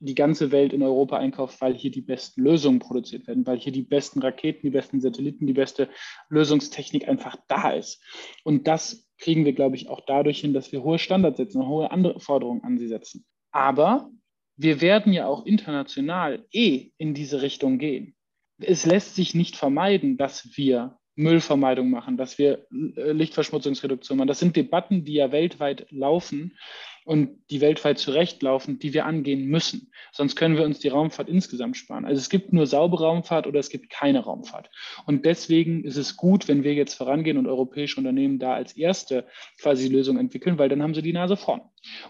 die 0.00 0.14
ganze 0.14 0.52
Welt 0.52 0.72
in 0.72 0.82
Europa 0.82 1.16
einkauft, 1.16 1.60
weil 1.60 1.74
hier 1.74 1.90
die 1.90 2.02
besten 2.02 2.42
Lösungen 2.42 2.78
produziert 2.78 3.26
werden, 3.26 3.46
weil 3.46 3.58
hier 3.58 3.72
die 3.72 3.82
besten 3.82 4.20
Raketen, 4.20 4.62
die 4.62 4.70
besten 4.70 5.00
Satelliten, 5.00 5.46
die 5.46 5.52
beste 5.52 5.88
Lösungstechnik 6.28 7.08
einfach 7.08 7.36
da 7.48 7.70
ist. 7.70 8.02
Und 8.44 8.66
das 8.66 9.08
kriegen 9.18 9.44
wir, 9.44 9.52
glaube 9.52 9.76
ich, 9.76 9.88
auch 9.88 10.00
dadurch 10.06 10.40
hin, 10.40 10.52
dass 10.52 10.72
wir 10.72 10.82
hohe 10.82 10.98
Standards 10.98 11.38
setzen 11.38 11.66
hohe 11.66 11.88
Forderungen 12.18 12.64
an 12.64 12.78
sie 12.78 12.88
setzen. 12.88 13.24
Aber 13.52 14.10
wir 14.56 14.80
werden 14.80 15.12
ja 15.12 15.26
auch 15.26 15.46
international 15.46 16.44
eh 16.52 16.90
in 16.98 17.14
diese 17.14 17.42
Richtung 17.42 17.78
gehen. 17.78 18.14
Es 18.58 18.86
lässt 18.86 19.16
sich 19.16 19.34
nicht 19.34 19.56
vermeiden, 19.56 20.16
dass 20.16 20.56
wir 20.56 20.98
Müllvermeidung 21.16 21.90
machen, 21.90 22.16
dass 22.16 22.38
wir 22.38 22.66
äh, 22.70 23.12
Lichtverschmutzungsreduktion 23.12 24.18
machen. 24.18 24.28
Das 24.28 24.40
sind 24.40 24.56
Debatten, 24.56 25.04
die 25.04 25.14
ja 25.14 25.32
weltweit 25.32 25.86
laufen 25.90 26.56
und 27.04 27.38
die 27.50 27.60
weltweit 27.60 27.98
zurechtlaufen, 27.98 28.78
die 28.78 28.94
wir 28.94 29.04
angehen 29.04 29.46
müssen. 29.46 29.92
Sonst 30.10 30.36
können 30.36 30.56
wir 30.56 30.64
uns 30.64 30.78
die 30.78 30.88
Raumfahrt 30.88 31.28
insgesamt 31.28 31.76
sparen. 31.76 32.06
Also 32.06 32.18
es 32.18 32.30
gibt 32.30 32.52
nur 32.52 32.66
saubere 32.66 33.04
Raumfahrt 33.04 33.46
oder 33.46 33.60
es 33.60 33.68
gibt 33.68 33.90
keine 33.90 34.20
Raumfahrt. 34.20 34.70
Und 35.06 35.26
deswegen 35.26 35.84
ist 35.84 35.98
es 35.98 36.16
gut, 36.16 36.48
wenn 36.48 36.64
wir 36.64 36.72
jetzt 36.72 36.94
vorangehen 36.94 37.36
und 37.36 37.46
europäische 37.46 37.98
Unternehmen 37.98 38.38
da 38.38 38.54
als 38.54 38.74
erste 38.76 39.26
quasi 39.60 39.88
Lösung 39.88 40.18
entwickeln, 40.18 40.58
weil 40.58 40.70
dann 40.70 40.82
haben 40.82 40.94
sie 40.94 41.02
die 41.02 41.12
Nase 41.12 41.36
vorn. 41.36 41.60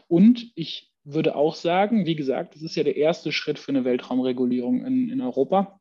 Und 0.07 0.53
ich 0.55 0.93
würde 1.03 1.35
auch 1.35 1.57
sagen, 1.57 2.07
wie 2.07 2.17
gesagt, 2.17 2.55
das 2.55 2.63
ist 2.63 2.77
ja 2.77 2.85
der 2.85 2.97
erste 2.97 3.33
Schritt 3.33 3.59
für 3.59 3.73
eine 3.73 3.85
Weltraumregulierung 3.85 4.87
in, 4.87 5.11
in 5.11 5.21
Europa, 5.21 5.81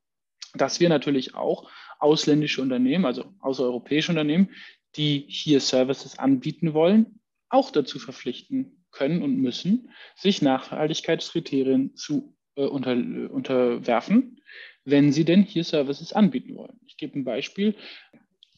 dass 0.55 0.79
wir 0.79 0.89
natürlich 0.89 1.35
auch 1.35 1.69
ausländische 1.99 2.61
Unternehmen, 2.61 3.05
also 3.05 3.25
außereuropäische 3.39 4.11
Unternehmen, 4.11 4.49
die 4.95 5.25
hier 5.27 5.59
Services 5.59 6.19
anbieten 6.19 6.73
wollen, 6.73 7.19
auch 7.49 7.71
dazu 7.71 7.99
verpflichten 7.99 8.82
können 8.93 9.21
und 9.21 9.35
müssen, 9.35 9.91
sich 10.15 10.41
Nachhaltigkeitskriterien 10.41 11.95
zu 11.95 12.37
äh, 12.55 12.63
unter, 12.63 12.91
unterwerfen, 12.91 14.41
wenn 14.85 15.11
sie 15.11 15.25
denn 15.25 15.43
hier 15.43 15.63
Services 15.63 16.13
anbieten 16.13 16.55
wollen. 16.55 16.79
Ich 16.85 16.97
gebe 16.97 17.19
ein 17.19 17.25
Beispiel, 17.25 17.75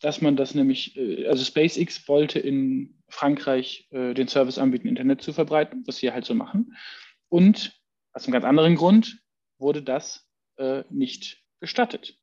dass 0.02 0.22
man 0.22 0.36
das 0.36 0.54
nämlich, 0.54 0.96
äh, 0.98 1.26
also 1.28 1.44
SpaceX 1.44 2.08
wollte 2.08 2.40
in 2.40 3.02
Frankreich 3.08 3.88
äh, 3.92 4.14
den 4.14 4.28
Service 4.28 4.58
anbieten, 4.58 4.88
Internet 4.88 5.22
zu 5.22 5.34
verbreiten, 5.34 5.84
was 5.88 5.98
sie 5.98 6.12
halt 6.12 6.26
so 6.26 6.36
machen. 6.36 6.76
Und 7.30 7.80
aus 8.14 8.26
einem 8.26 8.34
ganz 8.34 8.46
anderen 8.46 8.76
Grund 8.76 9.20
wurde 9.58 9.82
das 9.82 10.30
äh, 10.58 10.84
nicht 10.90 11.44
gestattet. 11.60 12.18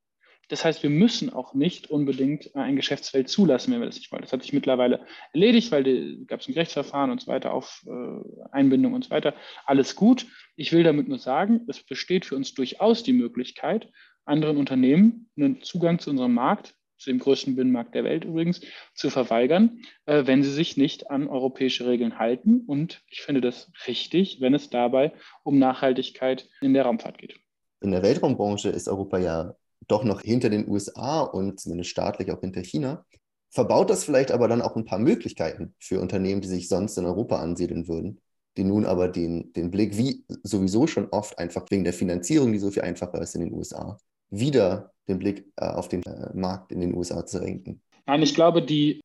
Das 0.48 0.64
heißt, 0.64 0.82
wir 0.82 0.90
müssen 0.90 1.32
auch 1.32 1.54
nicht 1.54 1.90
unbedingt 1.90 2.54
ein 2.54 2.76
Geschäftsfeld 2.76 3.28
zulassen, 3.28 3.72
wenn 3.72 3.80
wir 3.80 3.86
das 3.86 3.96
nicht 3.96 4.12
wollen. 4.12 4.22
Das 4.22 4.32
hat 4.32 4.42
sich 4.42 4.52
mittlerweile 4.52 5.06
erledigt, 5.32 5.72
weil 5.72 6.24
gab 6.26 6.40
es 6.40 6.48
ein 6.48 6.54
Gerichtsverfahren 6.54 7.10
und 7.10 7.20
so 7.20 7.28
weiter, 7.28 7.54
auf 7.54 7.82
äh, 7.86 8.50
Einbindung 8.50 8.92
und 8.92 9.04
so 9.04 9.10
weiter. 9.10 9.34
Alles 9.64 9.96
gut. 9.96 10.26
Ich 10.56 10.72
will 10.72 10.82
damit 10.82 11.08
nur 11.08 11.18
sagen, 11.18 11.62
es 11.68 11.82
besteht 11.82 12.26
für 12.26 12.36
uns 12.36 12.54
durchaus 12.54 13.02
die 13.02 13.12
Möglichkeit, 13.12 13.88
anderen 14.24 14.56
Unternehmen 14.56 15.30
einen 15.36 15.62
Zugang 15.62 15.98
zu 15.98 16.10
unserem 16.10 16.34
Markt, 16.34 16.74
zu 16.98 17.10
dem 17.10 17.18
größten 17.18 17.56
Binnenmarkt 17.56 17.94
der 17.94 18.04
Welt 18.04 18.24
übrigens, 18.24 18.60
zu 18.94 19.10
verweigern, 19.10 19.80
äh, 20.06 20.26
wenn 20.26 20.42
sie 20.42 20.52
sich 20.52 20.76
nicht 20.76 21.10
an 21.10 21.28
europäische 21.28 21.86
Regeln 21.86 22.18
halten. 22.18 22.62
Und 22.66 23.02
ich 23.08 23.22
finde 23.22 23.40
das 23.40 23.72
richtig, 23.86 24.40
wenn 24.40 24.54
es 24.54 24.70
dabei 24.70 25.12
um 25.42 25.58
Nachhaltigkeit 25.58 26.48
in 26.60 26.74
der 26.74 26.84
Raumfahrt 26.84 27.18
geht. 27.18 27.36
In 27.80 27.90
der 27.90 28.02
Weltraumbranche 28.02 28.68
ist 28.68 28.88
Europa 28.88 29.18
ja 29.18 29.56
doch 29.92 30.04
noch 30.04 30.22
hinter 30.22 30.50
den 30.50 30.68
USA 30.68 31.20
und 31.20 31.60
zumindest 31.60 31.90
staatlich 31.90 32.32
auch 32.32 32.40
hinter 32.40 32.62
China. 32.62 33.04
verbaut 33.50 33.90
das 33.90 34.04
vielleicht 34.04 34.32
aber 34.32 34.48
dann 34.48 34.62
auch 34.62 34.76
ein 34.76 34.86
paar 34.86 34.98
Möglichkeiten 34.98 35.74
für 35.78 36.00
Unternehmen, 36.00 36.40
die 36.40 36.48
sich 36.48 36.68
sonst 36.68 36.96
in 36.96 37.04
Europa 37.04 37.38
ansiedeln 37.38 37.86
würden, 37.86 38.18
die 38.56 38.64
nun 38.64 38.86
aber 38.86 39.08
den, 39.08 39.52
den 39.52 39.70
Blick, 39.70 39.98
wie 39.98 40.24
sowieso 40.42 40.86
schon 40.86 41.08
oft 41.10 41.38
einfach 41.38 41.66
wegen 41.70 41.84
der 41.84 41.92
Finanzierung, 41.92 42.52
die 42.52 42.58
so 42.58 42.70
viel 42.70 42.82
einfacher 42.82 43.20
ist 43.20 43.34
in 43.34 43.42
den 43.42 43.52
USA, 43.52 43.98
wieder 44.30 44.92
den 45.06 45.18
Blick 45.18 45.46
äh, 45.56 45.66
auf 45.66 45.88
den 45.88 46.02
äh, 46.04 46.30
Markt 46.34 46.72
in 46.72 46.80
den 46.80 46.94
USA 46.94 47.26
zu 47.26 47.40
lenken. 47.40 47.82
Nein, 48.06 48.22
ich 48.22 48.34
glaube, 48.34 48.62
die, 48.62 49.00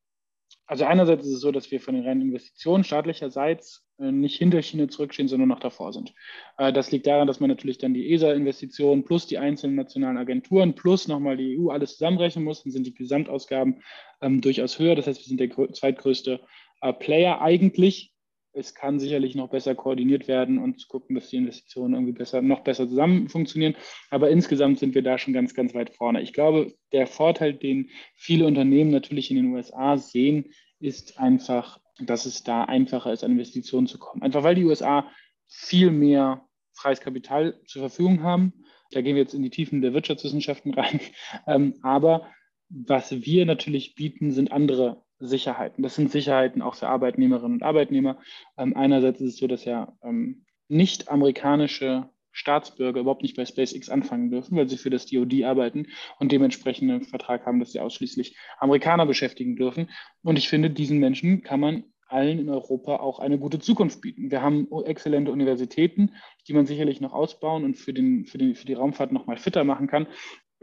also 0.67 0.83
einerseits 0.83 1.25
ist 1.25 1.33
es 1.33 1.39
so, 1.39 1.51
dass 1.51 1.71
wir 1.71 1.79
von 1.79 1.95
den 1.95 2.05
reinen 2.05 2.21
Investitionen 2.21 2.83
staatlicherseits 2.83 3.87
äh, 3.99 4.11
nicht 4.11 4.37
hinter 4.37 4.61
China 4.61 4.89
zurückstehen, 4.89 5.29
sondern 5.29 5.47
noch 5.47 5.61
davor 5.61 5.93
sind. 5.93 6.13
Äh, 6.57 6.73
das 6.73 6.91
liegt 6.91 7.07
daran, 7.07 7.25
dass 7.25 7.39
man 7.39 7.49
natürlich 7.49 7.77
dann 7.77 7.93
die 7.93 8.11
ESA-Investitionen 8.11 9.05
plus 9.05 9.27
die 9.27 9.37
einzelnen 9.37 9.75
nationalen 9.75 10.17
Agenturen 10.17 10.75
plus 10.75 11.07
nochmal 11.07 11.37
die 11.37 11.57
EU 11.57 11.69
alles 11.69 11.93
zusammenrechnen 11.93 12.43
muss. 12.43 12.63
Dann 12.63 12.73
sind 12.73 12.85
die 12.85 12.93
Gesamtausgaben 12.93 13.81
ähm, 14.21 14.41
durchaus 14.41 14.77
höher. 14.77 14.95
Das 14.95 15.07
heißt, 15.07 15.21
wir 15.21 15.27
sind 15.27 15.39
der 15.39 15.73
zweitgrößte 15.73 16.41
äh, 16.81 16.93
Player 16.93 17.41
eigentlich. 17.41 18.13
Es 18.53 18.73
kann 18.73 18.99
sicherlich 18.99 19.35
noch 19.35 19.49
besser 19.49 19.75
koordiniert 19.75 20.27
werden 20.27 20.57
und 20.57 20.79
zu 20.79 20.87
gucken, 20.87 21.15
dass 21.15 21.29
die 21.29 21.37
Investitionen 21.37 21.93
irgendwie 21.93 22.13
besser, 22.13 22.41
noch 22.41 22.61
besser 22.61 22.87
zusammen 22.87 23.29
funktionieren. 23.29 23.75
Aber 24.09 24.29
insgesamt 24.29 24.79
sind 24.79 24.95
wir 24.95 25.03
da 25.03 25.17
schon 25.17 25.33
ganz, 25.33 25.53
ganz 25.53 25.73
weit 25.73 25.91
vorne. 25.91 26.21
Ich 26.21 26.33
glaube, 26.33 26.73
der 26.91 27.07
Vorteil, 27.07 27.53
den 27.53 27.89
viele 28.15 28.45
Unternehmen 28.45 28.91
natürlich 28.91 29.29
in 29.29 29.37
den 29.37 29.53
USA 29.53 29.97
sehen, 29.97 30.51
ist 30.79 31.19
einfach, 31.19 31.79
dass 31.99 32.25
es 32.25 32.43
da 32.43 32.63
einfacher 32.63 33.13
ist, 33.13 33.23
an 33.23 33.31
Investitionen 33.31 33.87
zu 33.87 33.99
kommen. 33.99 34.23
Einfach 34.23 34.43
weil 34.43 34.55
die 34.55 34.65
USA 34.65 35.09
viel 35.47 35.91
mehr 35.91 36.47
freies 36.73 37.01
Kapital 37.01 37.59
zur 37.65 37.81
Verfügung 37.81 38.23
haben. 38.23 38.53
Da 38.91 39.01
gehen 39.01 39.15
wir 39.15 39.23
jetzt 39.23 39.33
in 39.33 39.43
die 39.43 39.49
Tiefen 39.49 39.81
der 39.81 39.93
Wirtschaftswissenschaften 39.93 40.73
rein. 40.73 40.99
Ähm, 41.47 41.75
aber 41.81 42.29
was 42.69 43.11
wir 43.11 43.45
natürlich 43.45 43.95
bieten, 43.95 44.31
sind 44.31 44.51
andere 44.51 45.03
Sicherheiten. 45.19 45.83
Das 45.83 45.95
sind 45.95 46.11
Sicherheiten 46.11 46.61
auch 46.61 46.75
für 46.75 46.87
Arbeitnehmerinnen 46.87 47.57
und 47.57 47.63
Arbeitnehmer. 47.63 48.17
Ähm, 48.57 48.75
einerseits 48.75 49.21
ist 49.21 49.33
es 49.33 49.37
so, 49.37 49.47
dass 49.47 49.65
ja 49.65 49.93
ähm, 50.03 50.45
nicht 50.67 51.09
amerikanische 51.09 52.09
Staatsbürger 52.31 52.99
überhaupt 52.99 53.23
nicht 53.23 53.35
bei 53.35 53.45
SpaceX 53.45 53.89
anfangen 53.89 54.29
dürfen, 54.29 54.55
weil 54.57 54.69
sie 54.69 54.77
für 54.77 54.91
das 54.91 55.07
DoD 55.07 55.43
arbeiten 55.43 55.87
und 56.19 56.31
dementsprechend 56.31 56.91
einen 56.91 57.03
Vertrag 57.03 57.45
haben, 57.47 57.59
dass 57.59 57.71
sie 57.71 57.79
ausschließlich 57.79 58.37
Amerikaner 58.59 59.07
beschäftigen 59.07 59.55
dürfen. 59.55 59.89
Und 60.21 60.37
ich 60.37 60.47
finde, 60.47 60.69
diesen 60.69 60.99
Menschen 60.99 61.41
kann 61.41 61.59
man 61.59 61.83
allen 62.09 62.39
in 62.39 62.49
Europa 62.49 62.97
auch 62.97 63.19
eine 63.19 63.37
gute 63.37 63.59
Zukunft 63.59 64.01
bieten. 64.01 64.31
Wir 64.31 64.41
haben 64.41 64.67
exzellente 64.85 65.31
Universitäten, 65.31 66.11
die 66.47 66.53
man 66.53 66.65
sicherlich 66.65 67.01
noch 67.01 67.13
ausbauen 67.13 67.65
und 67.65 67.75
für, 67.75 67.93
den, 67.93 68.25
für, 68.25 68.37
den, 68.37 68.55
für 68.55 68.65
die 68.65 68.73
Raumfahrt 68.73 69.11
noch 69.11 69.25
mal 69.25 69.37
fitter 69.37 69.63
machen 69.63 69.87
kann. 69.87 70.07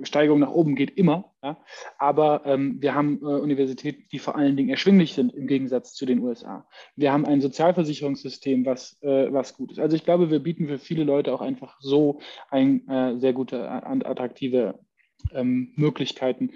Steigerung 0.03 0.41
nach 0.41 0.51
oben 0.51 0.75
geht 0.75 0.97
immer, 0.97 1.33
ja? 1.43 1.57
aber 1.99 2.43
ähm, 2.47 2.81
wir 2.81 2.95
haben 2.95 3.21
äh, 3.23 3.27
Universitäten, 3.27 4.05
die 4.11 4.19
vor 4.19 4.35
allen 4.35 4.57
Dingen 4.57 4.71
erschwinglich 4.71 5.15
sind 5.15 5.33
im 5.35 5.47
Gegensatz 5.47 5.95
zu 5.95 6.05
den 6.05 6.19
USA. 6.21 6.67
Wir 6.97 7.13
haben 7.13 7.25
ein 7.25 7.41
Sozialversicherungssystem, 7.41 8.67
was, 8.67 9.01
äh, 9.03 9.33
was 9.33 9.55
gut 9.55 9.73
ist. 9.73 9.79
Also 9.79 9.95
ich 9.95 10.05
glaube, 10.05 10.31
wir 10.31 10.41
bieten 10.41 10.67
für 10.67 10.79
viele 10.79 11.05
Leute 11.05 11.33
auch 11.33 11.41
einfach 11.41 11.77
so 11.81 12.21
ein 12.51 12.89
äh, 12.89 13.19
sehr 13.19 13.33
gute, 13.33 13.71
attraktive 13.71 14.81
ähm, 15.33 15.73
Möglichkeiten. 15.77 16.51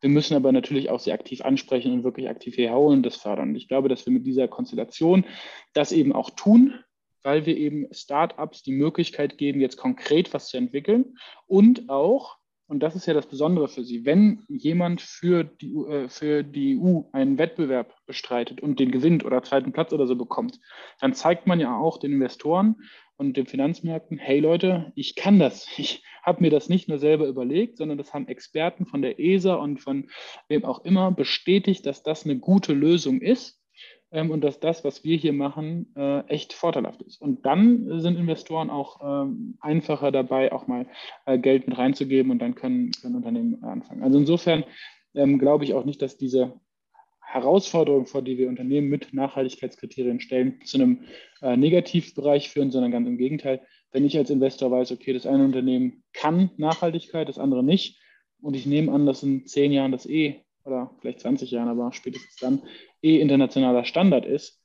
Wir 0.00 0.10
müssen 0.10 0.34
aber 0.34 0.50
natürlich 0.50 0.90
auch 0.90 1.00
sehr 1.00 1.14
aktiv 1.14 1.42
ansprechen 1.42 1.92
und 1.92 2.04
wirklich 2.04 2.28
aktiv 2.28 2.56
herholen 2.56 2.98
und 2.98 3.02
das 3.06 3.16
fördern. 3.16 3.50
Und 3.50 3.56
ich 3.56 3.68
glaube, 3.68 3.88
dass 3.88 4.06
wir 4.06 4.12
mit 4.12 4.26
dieser 4.26 4.48
Konstellation 4.48 5.24
das 5.74 5.92
eben 5.92 6.12
auch 6.12 6.30
tun, 6.30 6.74
weil 7.22 7.46
wir 7.46 7.56
eben 7.56 7.86
Startups 7.92 8.62
die 8.62 8.72
Möglichkeit 8.72 9.36
geben, 9.38 9.60
jetzt 9.60 9.76
konkret 9.76 10.32
was 10.32 10.48
zu 10.48 10.56
entwickeln 10.56 11.16
und 11.46 11.88
auch 11.90 12.39
und 12.70 12.78
das 12.84 12.94
ist 12.94 13.06
ja 13.06 13.14
das 13.14 13.26
Besondere 13.26 13.66
für 13.66 13.82
sie, 13.82 14.04
wenn 14.04 14.44
jemand 14.48 15.00
für 15.00 15.42
die, 15.42 15.72
äh, 15.72 16.08
für 16.08 16.44
die 16.44 16.78
EU 16.78 17.02
einen 17.10 17.36
Wettbewerb 17.36 17.96
bestreitet 18.06 18.60
und 18.60 18.78
den 18.78 18.92
gewinnt 18.92 19.24
oder 19.24 19.42
zweiten 19.42 19.72
Platz 19.72 19.92
oder 19.92 20.06
so 20.06 20.14
bekommt, 20.14 20.60
dann 21.00 21.12
zeigt 21.12 21.48
man 21.48 21.58
ja 21.58 21.76
auch 21.76 21.98
den 21.98 22.12
Investoren 22.12 22.76
und 23.16 23.36
den 23.36 23.46
Finanzmärkten, 23.46 24.18
hey 24.18 24.38
Leute, 24.38 24.92
ich 24.94 25.16
kann 25.16 25.40
das. 25.40 25.66
Ich 25.78 26.04
habe 26.22 26.42
mir 26.42 26.50
das 26.50 26.68
nicht 26.68 26.86
nur 26.86 26.98
selber 26.98 27.26
überlegt, 27.26 27.78
sondern 27.78 27.98
das 27.98 28.14
haben 28.14 28.28
Experten 28.28 28.86
von 28.86 29.02
der 29.02 29.18
ESA 29.18 29.54
und 29.54 29.78
von 29.80 30.08
wem 30.48 30.64
auch 30.64 30.84
immer 30.84 31.10
bestätigt, 31.10 31.86
dass 31.86 32.02
das 32.02 32.24
eine 32.24 32.38
gute 32.38 32.74
Lösung 32.74 33.20
ist 33.20 33.59
ähm, 34.12 34.30
und 34.30 34.42
dass 34.42 34.60
das, 34.60 34.84
was 34.84 35.04
wir 35.04 35.16
hier 35.16 35.32
machen, 35.32 35.92
äh, 35.96 36.20
echt 36.26 36.52
vorteilhaft 36.52 37.02
ist. 37.02 37.20
Und 37.20 37.46
dann 37.46 38.00
sind 38.00 38.18
Investoren 38.18 38.70
auch 38.70 39.00
ähm, 39.02 39.56
einfacher 39.60 40.10
dabei, 40.10 40.52
auch 40.52 40.66
mal 40.66 40.86
äh, 41.26 41.38
Geld 41.38 41.68
mit 41.68 41.78
reinzugeben 41.78 42.30
und 42.30 42.40
dann 42.40 42.54
können, 42.54 42.92
können 43.00 43.16
Unternehmen 43.16 43.62
anfangen. 43.62 44.02
Also 44.02 44.18
insofern 44.18 44.64
ähm, 45.14 45.38
glaube 45.38 45.64
ich 45.64 45.74
auch 45.74 45.84
nicht, 45.84 46.02
dass 46.02 46.16
diese 46.16 46.60
Herausforderungen, 47.20 48.06
vor 48.06 48.22
die 48.22 48.38
wir 48.38 48.48
Unternehmen 48.48 48.88
mit 48.88 49.14
Nachhaltigkeitskriterien 49.14 50.20
stellen, 50.20 50.60
zu 50.64 50.78
einem 50.78 51.04
äh, 51.42 51.56
Negativbereich 51.56 52.50
führen, 52.50 52.72
sondern 52.72 52.90
ganz 52.90 53.06
im 53.06 53.18
Gegenteil. 53.18 53.60
Wenn 53.92 54.04
ich 54.04 54.16
als 54.18 54.30
Investor 54.30 54.70
weiß, 54.70 54.90
okay, 54.92 55.12
das 55.12 55.26
eine 55.26 55.44
Unternehmen 55.44 56.02
kann 56.12 56.50
Nachhaltigkeit, 56.56 57.28
das 57.28 57.38
andere 57.38 57.62
nicht, 57.62 58.00
und 58.42 58.56
ich 58.56 58.66
nehme 58.66 58.90
an, 58.92 59.06
dass 59.06 59.22
in 59.22 59.46
zehn 59.46 59.70
Jahren 59.70 59.92
das 59.92 60.06
eh 60.06 60.44
oder 60.64 60.90
vielleicht 61.00 61.20
20 61.20 61.50
Jahren, 61.50 61.68
aber 61.68 61.92
spätestens 61.92 62.36
dann 62.36 62.62
eh 63.02 63.20
internationaler 63.20 63.84
Standard 63.84 64.26
ist, 64.26 64.60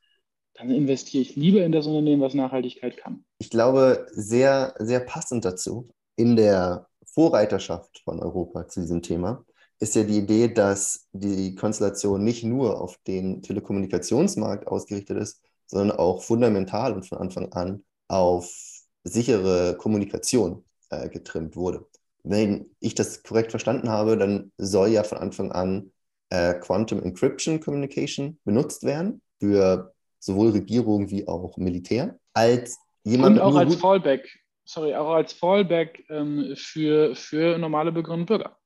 dann 0.56 0.72
investiere 0.72 1.22
ich 1.22 1.36
lieber 1.36 1.64
in 1.64 1.72
das 1.72 1.88
Unternehmen, 1.88 2.22
was 2.22 2.34
Nachhaltigkeit 2.34 2.98
kann. 2.98 3.26
Ich 3.40 3.50
glaube, 3.50 4.08
sehr, 4.12 4.74
sehr 4.80 5.02
passend 5.02 5.44
dazu, 5.44 5.90
in 6.16 6.36
der 6.36 6.88
Vorreiterschaft 7.06 8.02
von 8.04 8.20
Europa 8.20 8.68
zu 8.68 8.82
diesem 8.82 9.02
Thema, 9.02 9.46
ist 9.80 9.96
ja 9.96 10.04
die 10.04 10.18
Idee, 10.18 10.48
dass 10.48 11.08
die 11.12 11.56
Konstellation 11.56 12.24
nicht 12.24 12.44
nur 12.44 12.80
auf 12.82 12.98
den 13.08 13.42
Telekommunikationsmarkt 13.42 14.68
ausgerichtet 14.68 15.18
ist, 15.18 15.42
sondern 15.68 15.98
auch 15.98 16.24
fundamental 16.24 16.94
und 16.94 17.06
von 17.06 17.18
Anfang 17.18 17.52
an 17.52 17.84
auf 18.08 18.50
sichere 19.04 19.76
Kommunikation 19.78 20.64
äh, 20.90 21.10
getrimmt 21.10 21.56
wurde. 21.56 21.86
Wenn 22.28 22.72
ich 22.80 22.96
das 22.96 23.24
korrekt 23.24 23.52
verstanden 23.52 23.90
habe, 23.90 24.18
dann 24.18 24.52
soll 24.58 24.90
ja 24.90 25.04
von 25.04 25.20
Anfang 25.20 25.52
an 25.52 25.92
äh, 26.30 26.56
Quantum 26.56 27.02
Encryption 27.04 27.60
Communication 27.60 28.40
benutzt 28.44 28.84
werden 28.84 29.22
für 29.40 29.94
sowohl 30.20 30.50
Regierung 30.50 31.10
wie 31.10 31.28
auch 31.28 31.58
Militär. 31.58 32.18
Als 32.34 32.78
jemand 33.04 33.38
Und 33.38 33.42
auch 33.42 33.56
als 33.56 33.76
Fallback, 33.76 34.28
sorry, 34.66 34.96
auch 34.96 35.12
als 35.12 35.34
Fallback 35.34 36.04
ähm, 36.10 36.56
für, 36.58 37.16
für 37.16 37.58
normale 37.58 37.92
Bürgerinnen 37.92 38.24
und 38.24 38.28
Bürger. 38.28 38.58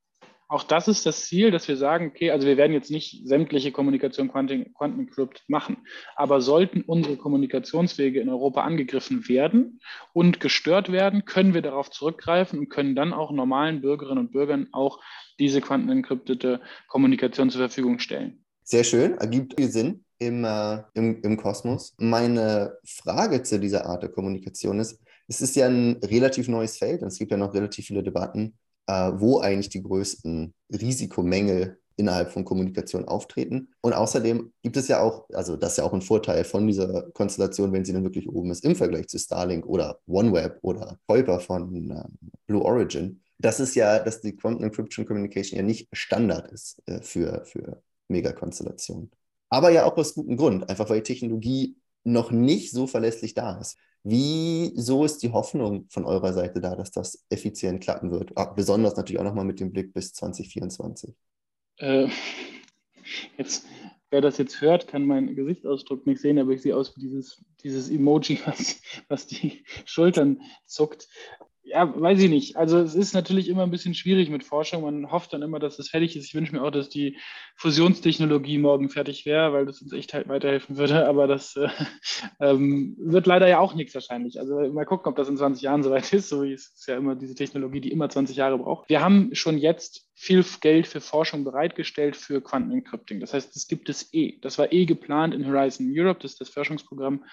Auch 0.52 0.64
das 0.64 0.88
ist 0.88 1.06
das 1.06 1.28
Ziel, 1.28 1.52
dass 1.52 1.68
wir 1.68 1.78
sagen, 1.78 2.08
okay, 2.08 2.32
also 2.32 2.48
wir 2.48 2.58
werden 2.58 2.74
jetzt 2.74 2.90
nicht 2.90 3.28
sämtliche 3.28 3.72
Kommunikation 3.72 4.32
Quantencrypt 4.32 5.44
machen, 5.48 5.78
aber 6.16 6.42
sollten 6.42 6.82
unsere 6.82 7.18
Kommunikationswege 7.18 8.20
in 8.20 8.30
Europa 8.30 8.64
angegriffen 8.64 9.30
werden 9.30 9.80
und 10.12 10.40
gestört 10.40 10.92
werden, 10.92 11.26
können 11.26 11.54
wir 11.54 11.62
darauf 11.62 11.92
zurückgreifen 11.92 12.58
und 12.58 12.70
können 12.70 12.96
dann 12.96 13.14
auch 13.14 13.30
normalen 13.32 13.82
Bürgerinnen 13.82 14.18
und 14.18 14.32
Bürgern 14.32 14.70
auch 14.72 15.00
diese 15.38 15.62
quantenentkryptete 15.62 16.62
Kommunikation 16.88 17.52
zur 17.52 17.60
Verfügung 17.62 18.00
stellen. 18.00 18.44
Sehr 18.64 18.84
schön, 18.84 19.20
ergibt 19.20 19.54
viel 19.56 19.70
Sinn 19.70 20.04
im, 20.18 20.46
äh, 20.46 20.82
im, 20.96 21.22
im 21.22 21.38
Kosmos. 21.38 21.94
Meine 22.00 22.76
Frage 22.84 23.44
zu 23.44 23.60
dieser 23.60 23.86
Art 23.86 24.02
der 24.02 24.10
Kommunikation 24.10 24.80
ist, 24.80 25.00
es 25.28 25.42
ist 25.42 25.56
ja 25.56 25.68
ein 25.68 25.98
relativ 26.04 26.48
neues 26.48 26.80
Feld 26.80 27.04
und 27.04 27.10
es 27.10 27.20
gibt 27.20 27.30
ja 27.30 27.38
noch 27.38 27.54
relativ 27.54 27.86
viele 27.86 28.02
Debatten, 28.02 28.58
äh, 28.90 29.12
wo 29.20 29.40
eigentlich 29.40 29.70
die 29.70 29.84
größten 29.84 30.54
Risikomängel 30.72 31.78
innerhalb 31.96 32.32
von 32.32 32.44
Kommunikation 32.44 33.06
auftreten. 33.06 33.70
Und 33.82 33.94
außerdem 33.94 34.52
gibt 34.64 34.78
es 34.78 34.88
ja 34.88 35.02
auch, 35.02 35.30
also 35.34 35.58
das 35.58 35.74
ist 35.74 35.78
ja 35.78 35.84
auch 35.84 35.94
ein 35.94 36.02
Vorteil 36.02 36.44
von 36.44 36.66
dieser 36.66 37.04
Konstellation, 37.12 37.72
wenn 37.72 37.86
sie 37.86 37.94
dann 37.94 38.04
wirklich 38.04 38.28
oben 38.28 38.50
ist, 38.50 38.64
im 38.64 38.76
Vergleich 38.76 39.08
zu 39.08 39.20
Starlink 39.20 39.66
oder 39.68 40.00
OneWeb 40.08 40.58
oder 40.62 40.98
Kuiper 41.08 41.40
von 41.40 41.92
äh, 41.92 42.04
Blue 42.48 42.64
Origin, 42.64 43.22
das 43.38 43.60
ist 43.60 43.76
ja, 43.76 44.00
dass 44.00 44.22
die 44.22 44.36
Quantum 44.36 44.64
Encryption 44.64 45.06
Communication 45.06 45.58
ja 45.58 45.64
nicht 45.64 45.88
Standard 45.92 46.52
ist 46.52 46.82
äh, 46.88 47.02
für, 47.02 47.44
für 47.46 47.84
Megakonstellationen. 48.08 49.12
Aber 49.50 49.70
ja 49.70 49.86
auch 49.86 49.98
aus 49.98 50.16
gutem 50.16 50.38
Grund, 50.38 50.68
einfach 50.70 50.90
weil 50.90 51.02
die 51.02 51.14
Technologie 51.14 51.76
noch 52.04 52.32
nicht 52.32 52.72
so 52.72 52.88
verlässlich 52.88 53.34
da 53.34 53.60
ist. 53.60 53.78
Wieso 54.04 55.04
ist 55.04 55.22
die 55.24 55.32
Hoffnung 55.32 55.86
von 55.90 56.06
eurer 56.06 56.34
Seite 56.34 56.62
da, 56.62 56.76
dass 56.76 56.92
das 56.92 57.26
effizient 57.30 57.82
klappen 57.82 58.12
wird? 58.12 58.32
Ah, 58.36 58.46
besonders 58.46 58.96
natürlich 58.96 59.20
auch 59.20 59.26
nochmal 59.26 59.46
mit 59.46 59.60
dem 59.60 59.72
Blick 59.72 59.94
bis 59.94 60.14
2024. 60.14 61.14
Äh, 61.78 62.08
jetzt, 63.38 63.66
wer 64.10 64.22
das 64.22 64.38
jetzt 64.38 64.62
hört, 64.62 64.88
kann 64.88 65.06
meinen 65.06 65.36
Gesichtsausdruck 65.36 66.08
nicht 66.08 66.22
sehen, 66.22 66.40
aber 66.40 66.52
ich 66.52 66.62
sehe 66.62 66.76
aus 66.76 66.96
wie 66.96 67.02
dieses, 67.02 67.44
dieses 67.62 67.90
Emoji, 67.90 68.40
was, 68.46 68.82
was 69.10 69.28
die 69.28 69.66
Schultern 69.86 70.42
zuckt 70.66 71.10
ja, 71.70 72.02
weiß 72.02 72.20
ich 72.22 72.30
nicht. 72.30 72.56
Also 72.58 72.80
es 72.80 72.96
ist 72.96 73.14
natürlich 73.14 73.48
immer 73.48 73.64
ein 73.64 73.72
bisschen 73.72 73.94
schwierig 73.94 74.30
mit 74.30 74.44
Forschung. 74.44 74.84
Man 74.84 75.12
hofft 75.12 75.34
dann 75.34 75.42
immer, 75.42 75.60
dass 75.60 75.80
es 75.80 75.90
fertig 75.90 76.16
ist. 76.16 76.26
Ich 76.26 76.36
wünsche 76.36 76.54
mir 76.54 76.64
auch, 76.64 76.72
dass 76.72 76.90
die 76.90 77.18
Fusionstechnologie 77.56 78.58
morgen 78.58 78.90
fertig 78.90 79.26
wäre, 79.26 79.54
weil 79.54 79.66
das 79.66 79.82
uns 79.82 79.94
echt 79.94 80.14
halt 80.14 80.28
weiterhelfen 80.28 80.78
würde. 80.78 81.08
Aber 81.08 81.28
das 81.28 81.56
äh, 81.56 81.70
ähm, 82.40 82.96
wird 83.00 83.28
leider 83.28 83.48
ja 83.48 83.60
auch 83.60 83.76
nichts 83.76 83.94
wahrscheinlich. 83.94 84.40
Also 84.40 84.56
mal 84.72 84.86
gucken, 84.86 85.10
ob 85.10 85.16
das 85.16 85.30
in 85.30 85.38
20 85.38 85.62
Jahren 85.62 85.84
soweit 85.84 86.12
ist. 86.12 86.30
So 86.30 86.44
ist 86.44 86.80
es 86.80 86.86
ja 86.88 86.98
immer 86.98 87.16
diese 87.16 87.36
Technologie, 87.36 87.82
die 87.82 87.92
immer 87.92 88.10
20 88.10 88.36
Jahre 88.36 88.58
braucht. 88.58 88.90
Wir 88.90 89.02
haben 89.02 89.30
schon 89.34 89.58
jetzt 89.58 90.09
viel 90.22 90.44
Geld 90.60 90.86
für 90.86 91.00
Forschung 91.00 91.46
bereitgestellt 91.46 92.18
für 92.18 92.42
Quantenencrypting. 92.42 93.22
Das 93.22 93.34
heißt, 93.34 93.56
das 93.56 93.68
gibt 93.68 93.88
es 93.88 94.14
eh. 94.14 94.38
Das 94.42 94.58
war 94.58 94.74
eh 94.74 94.86
geplant 94.86 95.34
in 95.34 95.48
Horizon 95.48 95.88
Europe, 95.90 96.20
das 96.22 96.34
ist 96.34 96.42
das 96.42 96.50
Forschungsprogramm 96.50 97.24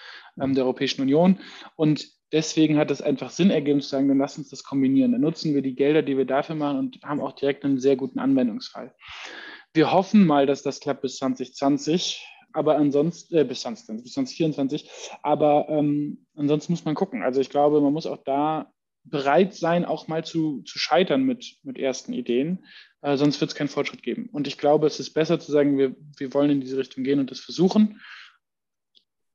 ähm, 0.41 0.55
der 0.55 0.63
Europäischen 0.63 1.01
Union. 1.01 1.39
Und 1.75 2.07
deswegen 2.31 2.77
hat 2.77 2.89
es 2.89 3.01
einfach 3.01 3.29
Sinn 3.29 3.49
ergeben 3.49 3.81
zu 3.81 3.89
sagen, 3.89 4.07
dann 4.07 4.19
lass 4.19 4.37
uns 4.37 4.49
das 4.49 4.63
kombinieren. 4.63 5.11
Dann 5.11 5.19
nutzen 5.19 5.53
wir 5.53 5.61
die 5.61 5.75
Gelder, 5.75 6.01
die 6.01 6.17
wir 6.17 6.23
dafür 6.23 6.55
machen 6.55 6.79
und 6.79 6.99
haben 7.03 7.19
auch 7.19 7.33
direkt 7.33 7.65
einen 7.65 7.81
sehr 7.81 7.97
guten 7.97 8.19
Anwendungsfall. 8.19 8.95
Wir 9.73 9.91
hoffen 9.91 10.25
mal, 10.25 10.45
dass 10.45 10.63
das 10.63 10.79
klappt 10.79 11.01
bis 11.01 11.17
2020 11.17 12.25
aber 12.53 12.77
ansonsten, 12.77 13.35
äh, 13.35 13.43
bis 13.43 13.61
2020, 13.61 14.03
bis 14.03 14.13
2024, 14.13 14.89
aber 15.21 15.67
ähm, 15.69 16.25
ansonsten 16.35 16.71
muss 16.71 16.85
man 16.85 16.95
gucken. 16.95 17.21
Also 17.21 17.41
ich 17.41 17.49
glaube, 17.49 17.81
man 17.81 17.93
muss 17.93 18.07
auch 18.07 18.23
da 18.23 18.71
bereit 19.09 19.53
sein, 19.53 19.85
auch 19.85 20.07
mal 20.07 20.23
zu, 20.23 20.61
zu 20.63 20.79
scheitern 20.79 21.23
mit, 21.23 21.57
mit 21.63 21.77
ersten 21.77 22.13
Ideen. 22.13 22.65
Äh, 23.01 23.17
sonst 23.17 23.39
wird 23.41 23.51
es 23.51 23.55
keinen 23.55 23.69
Fortschritt 23.69 24.03
geben. 24.03 24.29
Und 24.31 24.47
ich 24.47 24.57
glaube, 24.57 24.87
es 24.87 24.99
ist 24.99 25.13
besser 25.13 25.39
zu 25.39 25.51
sagen, 25.51 25.77
wir, 25.77 25.95
wir 26.17 26.33
wollen 26.33 26.51
in 26.51 26.61
diese 26.61 26.77
Richtung 26.77 27.03
gehen 27.03 27.19
und 27.19 27.31
das 27.31 27.39
versuchen 27.39 28.01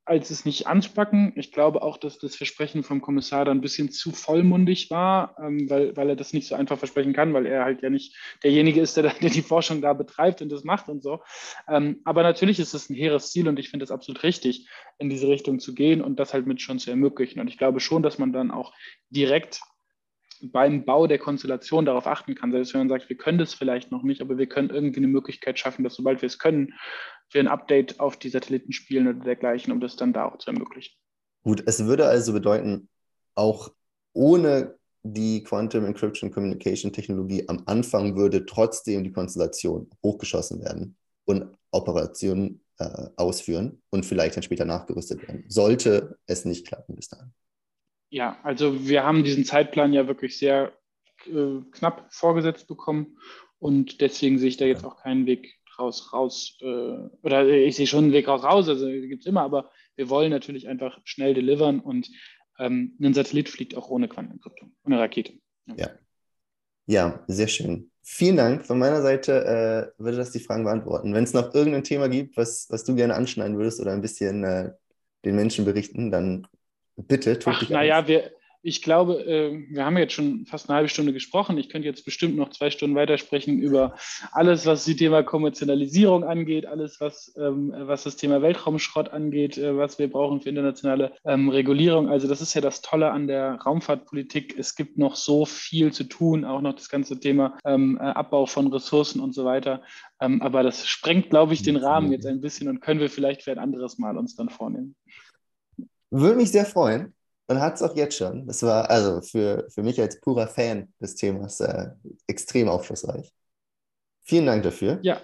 als 0.05 0.31
es 0.31 0.43
nicht 0.43 0.67
anspacken. 0.67 1.31
Ich 1.35 1.51
glaube 1.51 1.81
auch, 1.81 1.97
dass 1.97 2.17
das 2.17 2.35
Versprechen 2.35 2.83
vom 2.83 3.01
Kommissar 3.01 3.45
da 3.45 3.51
ein 3.51 3.61
bisschen 3.61 3.89
zu 3.89 4.11
vollmundig 4.11 4.91
war, 4.91 5.35
ähm, 5.39 5.69
weil, 5.69 5.95
weil 5.95 6.09
er 6.09 6.15
das 6.15 6.33
nicht 6.33 6.47
so 6.47 6.55
einfach 6.55 6.77
versprechen 6.77 7.13
kann, 7.13 7.33
weil 7.33 7.45
er 7.45 7.63
halt 7.63 7.81
ja 7.81 7.89
nicht 7.89 8.15
derjenige 8.43 8.81
ist, 8.81 8.97
der, 8.97 9.13
der 9.13 9.29
die 9.29 9.41
Forschung 9.41 9.81
da 9.81 9.93
betreibt 9.93 10.41
und 10.41 10.51
das 10.51 10.65
macht 10.65 10.89
und 10.89 11.01
so. 11.01 11.21
Ähm, 11.69 12.01
aber 12.03 12.23
natürlich 12.23 12.59
ist 12.59 12.73
es 12.73 12.89
ein 12.89 12.95
hehres 12.95 13.31
Ziel 13.31 13.47
und 13.47 13.59
ich 13.59 13.69
finde 13.69 13.85
es 13.85 13.91
absolut 13.91 14.23
richtig, 14.23 14.67
in 14.97 15.09
diese 15.09 15.27
Richtung 15.27 15.59
zu 15.59 15.73
gehen 15.73 16.01
und 16.01 16.19
das 16.19 16.33
halt 16.33 16.47
mit 16.47 16.61
schon 16.61 16.79
zu 16.79 16.89
ermöglichen. 16.89 17.39
Und 17.39 17.47
ich 17.47 17.57
glaube 17.57 17.79
schon, 17.79 18.03
dass 18.03 18.19
man 18.19 18.33
dann 18.33 18.51
auch 18.51 18.73
direkt 19.09 19.61
beim 20.41 20.83
Bau 20.83 21.07
der 21.07 21.19
Konstellation 21.19 21.85
darauf 21.85 22.07
achten 22.07 22.35
kann. 22.35 22.51
Selbst 22.51 22.73
wenn 22.73 22.81
man 22.81 22.89
sagt, 22.89 23.09
wir 23.09 23.17
können 23.17 23.37
das 23.37 23.53
vielleicht 23.53 23.91
noch 23.91 24.03
nicht, 24.03 24.21
aber 24.21 24.37
wir 24.37 24.47
können 24.47 24.69
irgendwie 24.69 24.99
eine 24.99 25.07
Möglichkeit 25.07 25.57
schaffen, 25.57 25.83
dass 25.83 25.95
sobald 25.95 26.21
wir 26.21 26.27
es 26.27 26.39
können, 26.39 26.73
wir 27.31 27.41
ein 27.41 27.47
Update 27.47 27.99
auf 27.99 28.17
die 28.17 28.29
Satelliten 28.29 28.73
spielen 28.73 29.07
oder 29.07 29.19
dergleichen, 29.19 29.71
um 29.73 29.79
das 29.79 29.95
dann 29.95 30.13
da 30.13 30.25
auch 30.25 30.37
zu 30.37 30.51
ermöglichen. 30.51 30.95
Gut, 31.43 31.63
es 31.65 31.85
würde 31.85 32.05
also 32.05 32.33
bedeuten, 32.33 32.89
auch 33.35 33.73
ohne 34.13 34.77
die 35.03 35.43
Quantum 35.43 35.85
Encryption 35.85 36.31
Communication 36.31 36.93
Technologie 36.93 37.47
am 37.49 37.63
Anfang 37.65 38.15
würde 38.15 38.45
trotzdem 38.45 39.03
die 39.03 39.11
Konstellation 39.11 39.89
hochgeschossen 40.01 40.63
werden 40.63 40.95
und 41.25 41.57
Operationen 41.71 42.61
äh, 42.79 43.07
ausführen 43.17 43.81
und 43.89 44.05
vielleicht 44.05 44.35
dann 44.35 44.43
später 44.43 44.65
nachgerüstet 44.65 45.27
werden. 45.27 45.43
Sollte 45.49 46.17
es 46.25 46.45
nicht 46.45 46.65
klappen 46.65 46.95
bis 46.95 47.09
dahin. 47.09 47.33
Ja, 48.09 48.39
also 48.43 48.87
wir 48.87 49.03
haben 49.03 49.23
diesen 49.23 49.43
Zeitplan 49.43 49.91
ja 49.91 50.07
wirklich 50.07 50.37
sehr 50.37 50.71
äh, 51.25 51.59
knapp 51.71 52.07
vorgesetzt 52.11 52.67
bekommen 52.67 53.17
und 53.59 53.99
deswegen 54.01 54.37
sehe 54.39 54.49
ich 54.49 54.57
da 54.57 54.65
jetzt 54.65 54.85
auch 54.85 54.97
keinen 54.97 55.25
Weg 55.25 55.59
raus, 55.79 56.11
raus, 56.13 56.57
äh, 56.61 56.97
oder 57.21 57.47
ich 57.47 57.75
sehe 57.75 57.87
schon 57.87 58.05
einen 58.05 58.13
Weg 58.13 58.27
raus, 58.27 58.43
raus, 58.43 58.67
also 58.69 58.85
gibt 58.85 59.21
es 59.21 59.25
immer, 59.25 59.41
aber 59.41 59.71
wir 59.95 60.09
wollen 60.09 60.31
natürlich 60.31 60.67
einfach 60.67 60.99
schnell 61.03 61.33
delivern 61.33 61.79
und 61.79 62.09
ähm, 62.59 62.95
ein 63.01 63.13
Satellit 63.13 63.49
fliegt 63.49 63.75
auch 63.75 63.89
ohne 63.89 64.07
Quantenenkryptung, 64.07 64.73
ohne 64.85 64.99
Rakete. 64.99 65.33
Ja. 65.65 65.75
ja. 65.77 65.89
ja. 66.85 67.23
sehr 67.27 67.47
schön. 67.47 67.91
Vielen 68.03 68.35
Dank. 68.35 68.65
Von 68.65 68.79
meiner 68.79 69.01
Seite 69.01 69.93
äh, 69.97 70.01
würde 70.01 70.17
das 70.17 70.31
die 70.31 70.39
Fragen 70.39 70.65
beantworten. 70.65 71.13
Wenn 71.13 71.23
es 71.23 71.33
noch 71.33 71.53
irgendein 71.53 71.85
Thema 71.85 72.09
gibt, 72.09 72.35
was, 72.35 72.67
was 72.69 72.83
du 72.83 72.95
gerne 72.95 73.15
anschneiden 73.15 73.57
würdest 73.57 73.79
oder 73.79 73.93
ein 73.93 74.01
bisschen 74.01 74.43
äh, 74.43 74.71
den 75.23 75.35
Menschen 75.35 75.63
berichten, 75.63 76.11
dann 76.11 76.45
bitte. 76.97 77.39
Ach, 77.45 77.69
naja, 77.69 78.07
wir, 78.07 78.31
ich 78.65 78.81
glaube, 78.81 79.25
äh, 79.25 79.65
wir 79.69 79.85
haben 79.85 79.97
jetzt 79.97 80.13
schon 80.13 80.45
fast 80.45 80.69
eine 80.69 80.77
halbe 80.77 80.87
Stunde 80.87 81.11
gesprochen. 81.11 81.57
Ich 81.57 81.67
könnte 81.67 81.87
jetzt 81.87 82.05
bestimmt 82.05 82.37
noch 82.37 82.49
zwei 82.49 82.71
Stunden 82.71 82.95
weitersprechen 82.95 83.59
über 83.59 83.95
alles, 84.31 84.65
was 84.65 84.85
das 84.85 84.95
Thema 84.95 85.21
Kommerzialisierung 85.21 86.23
angeht, 86.23 86.65
alles, 86.65 87.01
was, 87.01 87.33
ähm, 87.37 87.73
was 87.75 88.03
das 88.03 88.15
Thema 88.15 88.41
Weltraumschrott 88.41 89.09
angeht, 89.09 89.57
äh, 89.57 89.77
was 89.77 89.99
wir 89.99 90.09
brauchen 90.09 90.39
für 90.39 90.47
internationale 90.47 91.11
ähm, 91.25 91.49
Regulierung. 91.49 92.07
Also 92.07 92.29
das 92.29 92.39
ist 92.39 92.53
ja 92.53 92.61
das 92.61 92.81
Tolle 92.81 93.11
an 93.11 93.27
der 93.27 93.55
Raumfahrtpolitik. 93.55 94.57
Es 94.57 94.75
gibt 94.75 94.97
noch 94.97 95.17
so 95.17 95.45
viel 95.45 95.91
zu 95.91 96.05
tun, 96.05 96.45
auch 96.45 96.61
noch 96.61 96.73
das 96.73 96.87
ganze 96.87 97.19
Thema 97.19 97.57
ähm, 97.65 97.97
äh, 97.99 98.05
Abbau 98.05 98.45
von 98.45 98.71
Ressourcen 98.71 99.19
und 99.19 99.35
so 99.35 99.43
weiter. 99.43 99.81
aber 100.19 100.63
das 100.63 100.87
sprengt, 100.87 101.31
glaube 101.31 101.53
ich, 101.53 101.63
den 101.63 101.75
Rahmen 101.75 102.13
jetzt 102.13 102.25
ein 102.25 102.39
bisschen 102.39 102.69
und 102.69 102.79
können 102.79 103.01
wir 103.01 103.09
vielleicht 103.09 103.43
für 103.43 103.51
ein 103.51 103.59
anderes 103.59 103.97
Mal 103.97 104.17
uns 104.17 104.35
dann 104.35 104.47
vornehmen. 104.47 104.95
Würde 106.11 106.37
mich 106.37 106.51
sehr 106.51 106.65
freuen 106.65 107.13
und 107.47 107.59
hat 107.59 107.75
es 107.75 107.81
auch 107.81 107.95
jetzt 107.95 108.17
schon. 108.17 108.47
Das 108.47 108.63
war 108.63 108.89
also 108.89 109.21
für, 109.21 109.67
für 109.69 109.83
mich 109.83 109.99
als 109.99 110.19
purer 110.19 110.47
Fan 110.47 110.93
des 110.99 111.15
Themas 111.15 111.59
äh, 111.59 111.87
extrem 112.27 112.69
aufschlussreich. 112.69 113.33
Vielen 114.25 114.45
Dank 114.45 114.63
dafür. 114.63 114.99
Ja, 115.01 115.19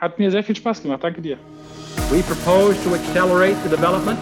hat 0.00 0.18
mir 0.18 0.30
sehr 0.30 0.44
viel 0.44 0.56
Spaß 0.56 0.82
gemacht. 0.82 1.02
Danke 1.02 1.20
dir. 1.20 1.38
We 2.10 2.22
propose 2.22 2.82
to 2.84 2.94
accelerate 2.94 3.56
the 3.64 3.68
development 3.68 4.18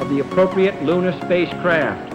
of 0.00 0.08
the 0.08 0.20
appropriate 0.20 0.74
lunar 0.82 1.12
spacecraft. 1.24 2.12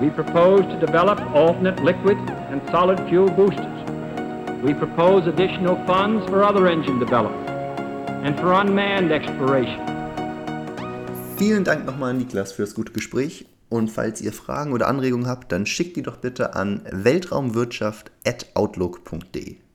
We 0.00 0.10
propose 0.10 0.62
to 0.62 0.78
develop 0.78 1.20
alternate 1.34 1.82
liquid 1.82 2.16
and 2.50 2.62
solid 2.70 2.98
fuel 3.08 3.28
boosters. 3.28 3.66
We 4.62 4.72
propose 4.74 5.26
additional 5.26 5.76
funds 5.86 6.24
for 6.30 6.42
other 6.42 6.68
engine 6.68 6.98
development 6.98 7.48
and 8.24 8.38
for 8.38 8.52
unmanned 8.54 9.12
exploration. 9.12 9.97
Vielen 11.38 11.62
Dank 11.62 11.86
nochmal, 11.86 12.14
Niklas, 12.14 12.50
für 12.50 12.62
das 12.62 12.74
gute 12.74 12.92
Gespräch. 12.92 13.46
Und 13.68 13.92
falls 13.92 14.20
ihr 14.20 14.32
Fragen 14.32 14.72
oder 14.72 14.88
Anregungen 14.88 15.28
habt, 15.28 15.52
dann 15.52 15.66
schickt 15.66 15.96
die 15.96 16.02
doch 16.02 16.16
bitte 16.16 16.56
an 16.56 16.80
weltraumwirtschaft.outlook.de. 16.90 19.58